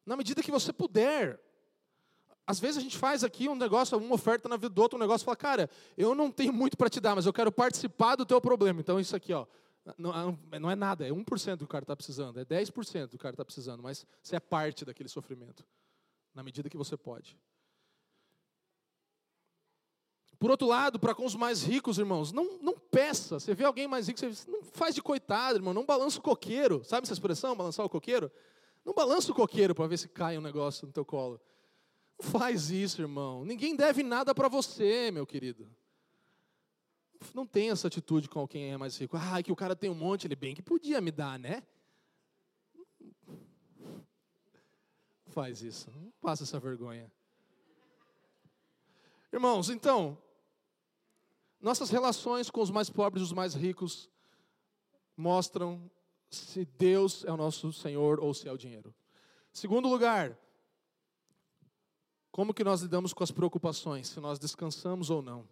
[0.05, 1.39] Na medida que você puder.
[2.45, 5.01] Às vezes a gente faz aqui um negócio, uma oferta na vida do outro, um
[5.01, 8.15] negócio e fala, cara, eu não tenho muito para te dar, mas eu quero participar
[8.15, 8.81] do teu problema.
[8.81, 9.45] Então isso aqui, ó,
[9.97, 13.09] não, não é nada, é 1% do que o cara está precisando, é 10% do
[13.09, 15.65] que o cara está precisando, mas você é parte daquele sofrimento,
[16.33, 17.37] na medida que você pode.
[20.37, 23.39] Por outro lado, para com os mais ricos, irmãos, não, não peça.
[23.39, 26.83] Você vê alguém mais rico, você não faz de coitado, irmão, não balança o coqueiro.
[26.83, 28.29] Sabe essa expressão, balançar o coqueiro?
[28.83, 31.39] Não balança o coqueiro para ver se cai um negócio no teu colo.
[32.23, 33.43] Faz isso, irmão.
[33.43, 35.69] Ninguém deve nada para você, meu querido.
[37.33, 39.17] Não tem essa atitude com quem é mais rico.
[39.17, 41.61] Ah, que o cara tem um monte, ele bem que podia me dar, né?
[45.27, 45.91] Faz isso.
[45.91, 47.11] Não passa essa vergonha.
[49.31, 50.17] Irmãos, então,
[51.59, 54.09] nossas relações com os mais pobres e os mais ricos
[55.17, 55.91] mostram
[56.29, 58.95] se Deus é o nosso Senhor ou se é o dinheiro.
[59.51, 60.37] Segundo lugar,
[62.33, 65.47] como que nós lidamos com as preocupações, se nós descansamos ou não?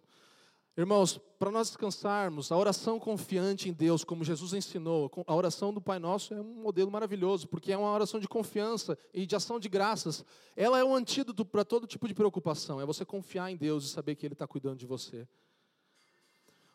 [0.76, 5.80] Irmãos, para nós descansarmos, a oração confiante em Deus, como Jesus ensinou, a oração do
[5.80, 9.60] Pai Nosso é um modelo maravilhoso, porque é uma oração de confiança e de ação
[9.60, 10.24] de graças.
[10.56, 13.88] Ela é um antídoto para todo tipo de preocupação, é você confiar em Deus e
[13.88, 15.28] saber que Ele está cuidando de você.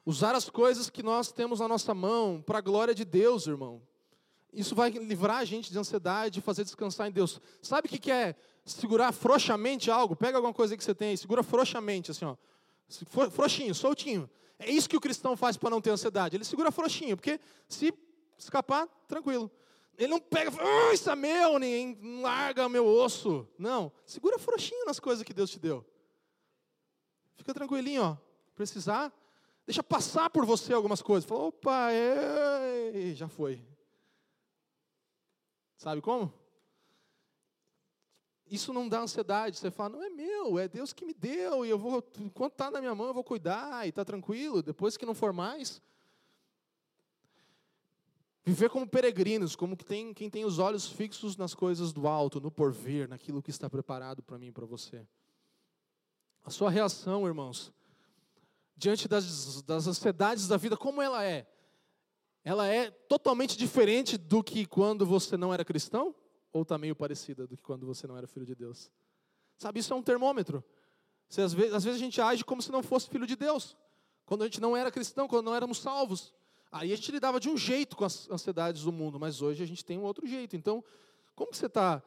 [0.06, 3.82] Usar as coisas que nós temos na nossa mão para a glória de Deus, irmão.
[4.58, 7.40] Isso vai livrar a gente de ansiedade, fazer descansar em Deus.
[7.62, 8.36] Sabe o que é
[8.66, 10.16] segurar frouxamente algo?
[10.16, 12.36] Pega alguma coisa que você tem aí, segura frouxamente, assim, ó.
[13.30, 14.28] Frouxinho, soltinho.
[14.58, 16.36] É isso que o cristão faz para não ter ansiedade.
[16.36, 17.40] Ele segura frouxinho, porque
[17.70, 17.94] se
[18.36, 19.52] escapar, tranquilo.
[19.96, 23.48] Ele não pega, ah, isso é meu, nem larga meu osso.
[23.60, 25.86] Não, segura frouxinho nas coisas que Deus te deu.
[27.36, 28.18] Fica tranquilinho, ó.
[28.56, 29.14] Precisar,
[29.68, 31.30] Deixa passar por você algumas coisas.
[31.30, 33.12] Fala, opa, é...
[33.14, 33.62] já foi.
[35.78, 36.34] Sabe como?
[38.50, 39.58] Isso não dá ansiedade.
[39.58, 42.72] Você fala, não é meu, é Deus que me deu, e eu vou, enquanto está
[42.72, 44.64] na minha mão, eu vou cuidar, e está tranquilo.
[44.64, 45.82] Depois que não for mais.
[48.44, 52.40] Viver como peregrinos, como que tem, quem tem os olhos fixos nas coisas do alto,
[52.40, 55.06] no porvir, naquilo que está preparado para mim e para você.
[56.46, 57.74] A sua reação, irmãos,
[58.78, 61.46] diante das, das ansiedades da vida, como ela é?
[62.48, 66.16] Ela é totalmente diferente do que quando você não era cristão?
[66.54, 68.90] Ou está meio parecida do que quando você não era filho de Deus?
[69.58, 70.64] Sabe, isso é um termômetro.
[71.28, 73.76] Você, às, vezes, às vezes a gente age como se não fosse filho de Deus.
[74.26, 76.34] Quando a gente não era cristão, quando não éramos salvos.
[76.72, 79.68] Aí a gente lidava de um jeito com as ansiedades do mundo, mas hoje a
[79.68, 80.56] gente tem um outro jeito.
[80.56, 80.82] Então,
[81.36, 82.02] como que você está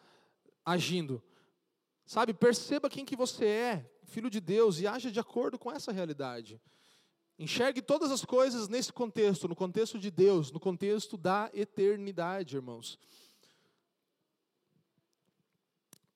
[0.64, 1.22] agindo?
[2.07, 5.93] Sabe, perceba quem que você é, filho de Deus, e haja de acordo com essa
[5.93, 6.59] realidade.
[7.41, 12.99] Enxergue todas as coisas nesse contexto, no contexto de Deus, no contexto da eternidade, irmãos.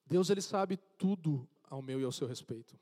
[0.04, 2.78] Deus ele sabe tudo ao meu e ao seu respeito.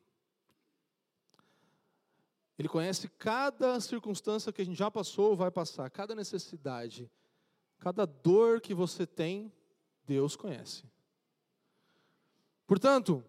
[2.59, 7.09] Ele conhece cada circunstância que a gente já passou ou vai passar, cada necessidade,
[7.79, 9.53] cada dor que você tem,
[10.05, 10.83] Deus conhece.
[12.67, 13.25] Portanto,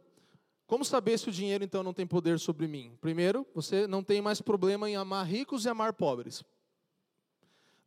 [0.66, 2.98] como saber se o dinheiro então não tem poder sobre mim?
[3.02, 6.44] Primeiro, você não tem mais problema em amar ricos e amar pobres.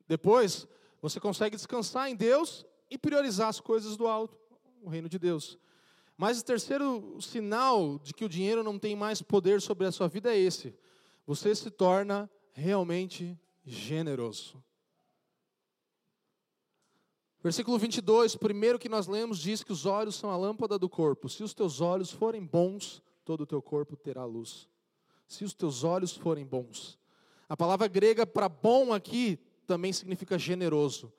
[0.06, 0.66] Depois,
[1.00, 4.38] você consegue descansar em Deus e priorizar as coisas do alto,
[4.82, 5.58] o reino de Deus.
[6.16, 10.08] Mas o terceiro sinal de que o dinheiro não tem mais poder sobre a sua
[10.08, 10.74] vida é esse:
[11.26, 14.62] você se torna realmente generoso.
[17.46, 21.28] Versículo 22, primeiro que nós lemos, diz que os olhos são a lâmpada do corpo.
[21.28, 24.66] Se os teus olhos forem bons, todo o teu corpo terá luz.
[25.28, 26.98] Se os teus olhos forem bons.
[27.48, 31.12] A palavra grega para bom aqui também significa generoso.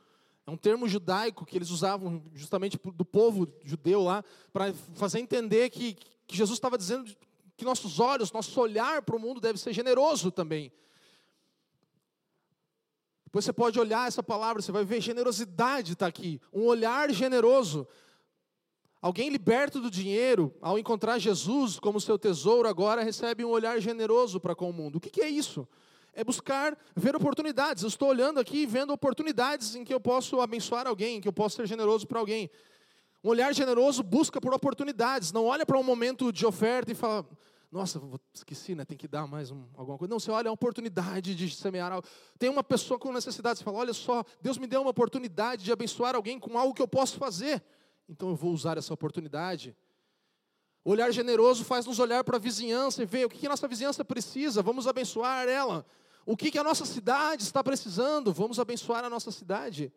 [0.45, 4.21] É um termo judaico que eles usavam justamente do povo judeu lá,
[4.51, 5.93] para fazer entender que,
[6.27, 7.09] que Jesus estava dizendo
[7.55, 10.73] que nossos olhos, nosso olhar para o mundo deve ser generoso também.
[13.37, 17.87] Você pode olhar essa palavra, você vai ver generosidade está aqui, um olhar generoso.
[18.99, 24.39] Alguém liberto do dinheiro, ao encontrar Jesus como seu tesouro, agora recebe um olhar generoso
[24.39, 24.95] para com o mundo.
[24.95, 25.67] O que, que é isso?
[26.13, 27.83] É buscar ver oportunidades.
[27.83, 31.27] Eu estou olhando aqui e vendo oportunidades em que eu posso abençoar alguém, em que
[31.27, 32.49] eu posso ser generoso para alguém.
[33.23, 37.23] Um olhar generoso busca por oportunidades, não olha para um momento de oferta e fala,
[37.69, 38.01] nossa,
[38.33, 38.85] esqueci, né?
[38.85, 40.09] Tem que dar mais um, alguma coisa.
[40.09, 42.07] Não, você olha a oportunidade de semear algo.
[42.39, 45.71] Tem uma pessoa com necessidade, você fala: olha só, Deus me deu uma oportunidade de
[45.71, 47.61] abençoar alguém com algo que eu posso fazer.
[48.07, 49.75] Então eu vou usar essa oportunidade.
[50.83, 53.67] Olhar generoso faz nos olhar para a vizinhança e ver o que, que a nossa
[53.67, 55.85] vizinhança precisa, vamos abençoar ela.
[56.25, 59.91] O que, que a nossa cidade está precisando, vamos abençoar a nossa cidade.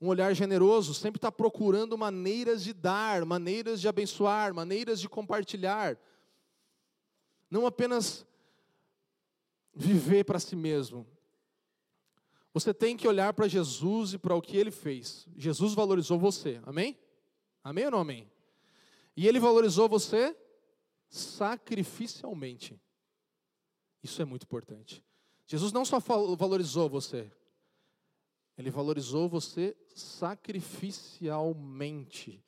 [0.00, 5.96] Um olhar generoso sempre está procurando maneiras de dar, maneiras de abençoar, maneiras de compartilhar
[7.50, 8.26] não apenas
[9.74, 11.06] viver para si mesmo.
[12.52, 15.26] Você tem que olhar para Jesus e para o que ele fez.
[15.36, 16.96] Jesus valorizou você, amém?
[17.62, 18.30] Amém ou não amém?
[19.16, 20.36] E ele valorizou você
[21.08, 22.80] sacrificialmente.
[24.02, 25.04] Isso é muito importante.
[25.46, 27.30] Jesus não só valorizou você,
[28.56, 32.43] ele valorizou você sacrificialmente.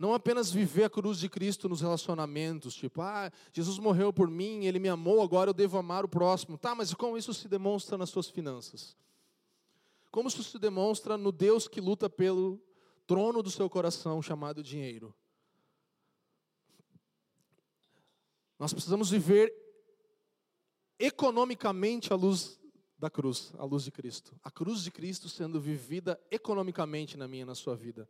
[0.00, 4.64] Não apenas viver a cruz de Cristo nos relacionamentos, tipo, ah, Jesus morreu por mim,
[4.64, 6.56] ele me amou, agora eu devo amar o próximo.
[6.56, 8.96] Tá, mas como isso se demonstra nas suas finanças?
[10.10, 12.58] Como isso se demonstra no Deus que luta pelo
[13.06, 15.14] trono do seu coração, chamado dinheiro?
[18.58, 19.54] Nós precisamos viver
[20.98, 22.58] economicamente a luz
[22.98, 24.34] da cruz, a luz de Cristo.
[24.42, 28.08] A cruz de Cristo sendo vivida economicamente na minha na sua vida.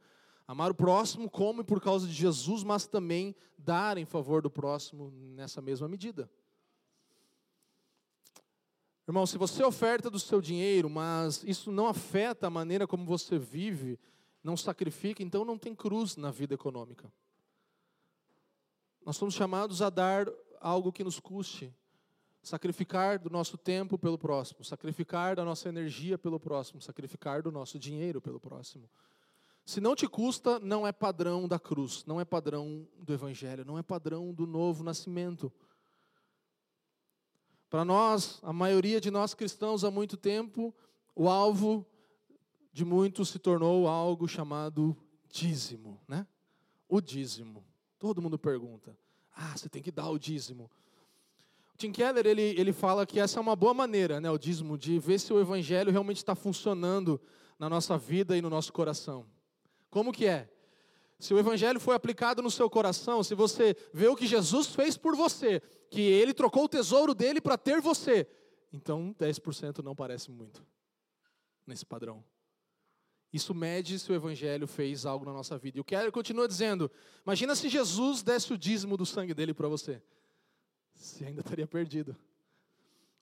[0.50, 4.50] Amar o próximo como e por causa de Jesus, mas também dar em favor do
[4.50, 6.28] próximo nessa mesma medida.
[9.06, 13.38] Irmão, se você oferta do seu dinheiro, mas isso não afeta a maneira como você
[13.38, 13.96] vive,
[14.42, 17.12] não sacrifica, então não tem cruz na vida econômica.
[19.06, 20.28] Nós somos chamados a dar
[20.60, 21.72] algo que nos custe,
[22.42, 27.78] sacrificar do nosso tempo pelo próximo, sacrificar da nossa energia pelo próximo, sacrificar do nosso
[27.78, 28.90] dinheiro pelo próximo.
[29.64, 33.78] Se não te custa, não é padrão da cruz, não é padrão do Evangelho, não
[33.78, 35.52] é padrão do novo nascimento.
[37.68, 40.74] Para nós, a maioria de nós cristãos há muito tempo,
[41.14, 41.86] o alvo
[42.72, 44.96] de muitos se tornou algo chamado
[45.28, 46.26] dízimo, né?
[46.88, 47.64] O dízimo.
[47.98, 48.98] Todo mundo pergunta:
[49.34, 50.70] ah, você tem que dar o dízimo.
[51.76, 54.98] Tim Keller ele, ele fala que essa é uma boa maneira, né, o dízimo, de
[54.98, 57.18] ver se o evangelho realmente está funcionando
[57.58, 59.24] na nossa vida e no nosso coração.
[59.90, 60.48] Como que é?
[61.18, 64.96] Se o evangelho foi aplicado no seu coração, se você vê o que Jesus fez
[64.96, 65.60] por você,
[65.90, 68.26] que ele trocou o tesouro dele para ter você,
[68.72, 70.64] então 10% não parece muito
[71.66, 72.24] nesse padrão.
[73.32, 75.78] Isso mede se o evangelho fez algo na nossa vida.
[75.78, 76.90] E o Keller continua dizendo:
[77.24, 80.02] imagina se Jesus desse o dízimo do sangue dele para você
[81.00, 82.16] você ainda estaria perdido.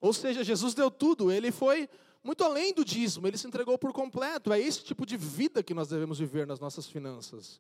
[0.00, 1.88] Ou seja, Jesus deu tudo, ele foi
[2.28, 4.52] muito além do dízimo, ele se entregou por completo.
[4.52, 7.58] É esse tipo de vida que nós devemos viver nas nossas finanças.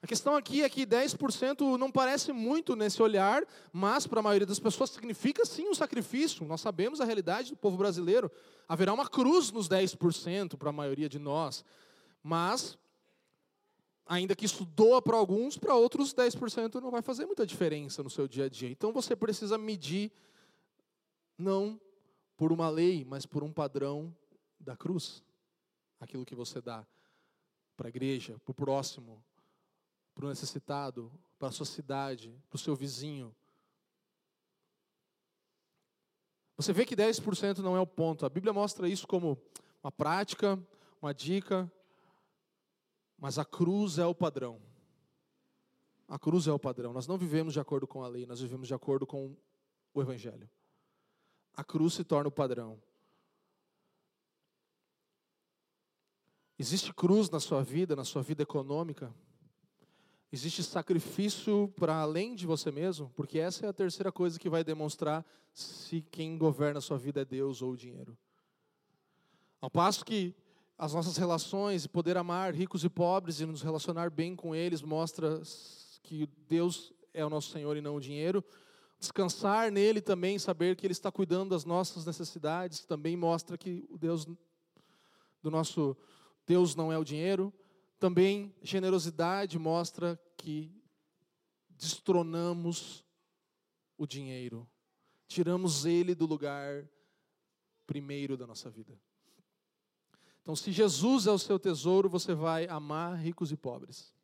[0.00, 3.42] A questão aqui é que 10% não parece muito nesse olhar,
[3.72, 6.46] mas para a maioria das pessoas significa sim um sacrifício.
[6.46, 8.30] Nós sabemos a realidade do povo brasileiro.
[8.68, 11.64] Haverá uma cruz nos 10% para a maioria de nós.
[12.22, 12.78] Mas
[14.06, 18.10] ainda que isso doa para alguns, para outros 10% não vai fazer muita diferença no
[18.10, 18.70] seu dia a dia.
[18.70, 20.12] Então você precisa medir
[21.36, 21.80] não
[22.36, 24.14] por uma lei, mas por um padrão
[24.60, 25.24] da cruz.
[25.98, 26.86] Aquilo que você dá
[27.76, 29.24] para a igreja, para o próximo,
[30.14, 33.34] para o necessitado, para a sua cidade, para o seu vizinho.
[36.56, 38.24] Você vê que 10% não é o ponto.
[38.24, 39.38] A Bíblia mostra isso como
[39.82, 40.58] uma prática,
[41.00, 41.70] uma dica,
[43.18, 44.60] mas a cruz é o padrão.
[46.08, 46.92] A cruz é o padrão.
[46.92, 49.36] Nós não vivemos de acordo com a lei, nós vivemos de acordo com
[49.92, 50.48] o Evangelho.
[51.56, 52.78] A cruz se torna o padrão.
[56.58, 59.12] Existe cruz na sua vida, na sua vida econômica?
[60.32, 63.10] Existe sacrifício para além de você mesmo?
[63.14, 67.20] Porque essa é a terceira coisa que vai demonstrar se quem governa a sua vida
[67.22, 68.16] é Deus ou o dinheiro.
[69.60, 70.34] Ao passo que
[70.78, 74.82] as nossas relações e poder amar ricos e pobres e nos relacionar bem com eles
[74.82, 75.40] mostra
[76.02, 78.44] que Deus é o nosso Senhor e não o dinheiro.
[78.98, 83.98] Descansar nele também, saber que Ele está cuidando das nossas necessidades, também mostra que o
[83.98, 84.26] Deus
[85.42, 85.96] do nosso
[86.46, 87.52] Deus não é o dinheiro.
[87.98, 90.72] Também generosidade mostra que
[91.70, 93.04] destronamos
[93.98, 94.68] o dinheiro,
[95.26, 96.88] tiramos ele do lugar
[97.86, 98.98] primeiro da nossa vida.
[100.42, 104.14] Então, se Jesus é o seu tesouro, você vai amar ricos e pobres.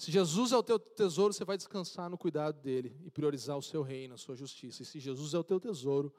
[0.00, 3.62] Se Jesus é o teu tesouro, você vai descansar no cuidado dele e priorizar o
[3.62, 4.82] seu reino, a sua justiça.
[4.82, 6.10] E se Jesus é o teu tesouro,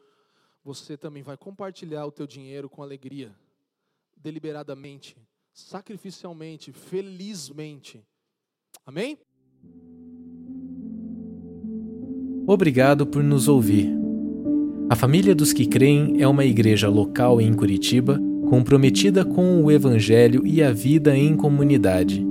[0.63, 3.35] você também vai compartilhar o teu dinheiro com alegria,
[4.15, 5.17] deliberadamente,
[5.51, 8.05] sacrificialmente, felizmente.
[8.85, 9.17] Amém?
[12.45, 13.89] Obrigado por nos ouvir.
[14.91, 20.45] A Família dos que Creem é uma igreja local em Curitiba comprometida com o Evangelho
[20.45, 22.30] e a vida em comunidade.